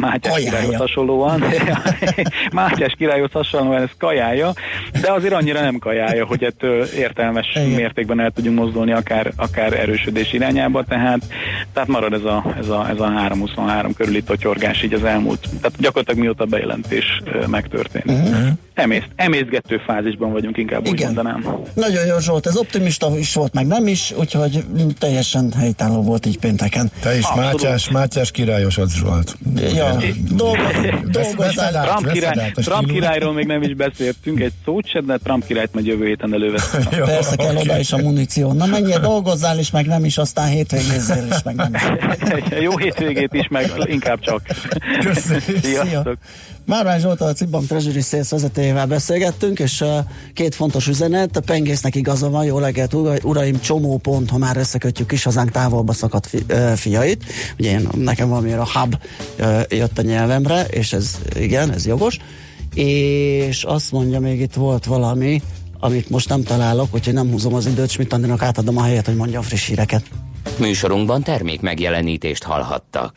[0.00, 1.44] Mátyás királyhoz hasonlóan,
[2.52, 4.52] Mátyás királyhoz hasonlóan ez kajája,
[5.00, 7.68] de azért annyira nem kajája, hogy ettől értelmes Igen.
[7.68, 11.20] mértékben el tudjunk mozdulni akár, akár erősödés irányába, tehát,
[11.72, 15.78] tehát marad ez a, ez a, ez a 323 körüli totyorgás így az elmúlt, tehát
[15.78, 18.10] gyakorlatilag mióta bejelentés megtörtént.
[18.10, 18.48] Uh-huh.
[18.74, 21.08] Emészt, emészgető fázisban vagyunk, inkább Igen.
[21.08, 21.46] úgy mondanám.
[21.74, 24.64] Nagyon jó Zsolt, ez optimista is volt, meg nem is, úgyhogy
[24.98, 26.90] teljesen helytálló volt így pénteken.
[27.00, 27.52] Te is Abszolút.
[27.52, 29.36] Mátyás, Mátyás királyosod Zsolt.
[29.74, 29.96] Ja.
[31.12, 35.86] Trump, király, Trump királyról még nem is beszéltünk, egy szót sem, de Trump királyt majd
[35.86, 36.88] jövő héten előveszünk.
[37.04, 38.52] Persze kell oda is a muníció.
[38.52, 41.82] Na mennyire dolgozzál is, meg nem is, aztán hétvégézzél is, meg nem is.
[42.66, 44.42] Jó hétvégét is, meg inkább csak.
[45.00, 45.64] Köszönjük.
[45.64, 46.16] Sziasztok.
[46.66, 49.84] Márvány Zsolt a Cibbank Treasury Sales vezetőjével beszélgettünk, és
[50.34, 55.12] két fontos üzenet, a pengésznek igaza van, jó reggelt, uraim, csomó pont, ha már összekötjük
[55.12, 56.44] is hazánk távolba szakadt fi,
[56.76, 57.24] fiait.
[57.58, 58.96] Ugye én, nekem valamiért a hub
[59.68, 62.18] jött a nyelvemre, és ez igen, ez jogos.
[62.74, 65.42] És azt mondja, még itt volt valami,
[65.80, 69.16] amit most nem találok, úgyhogy nem húzom az időt, Schmidt Andinak átadom a helyet, hogy
[69.16, 70.04] mondja a friss híreket.
[70.58, 73.12] Műsorunkban termék megjelenítést hallhattak.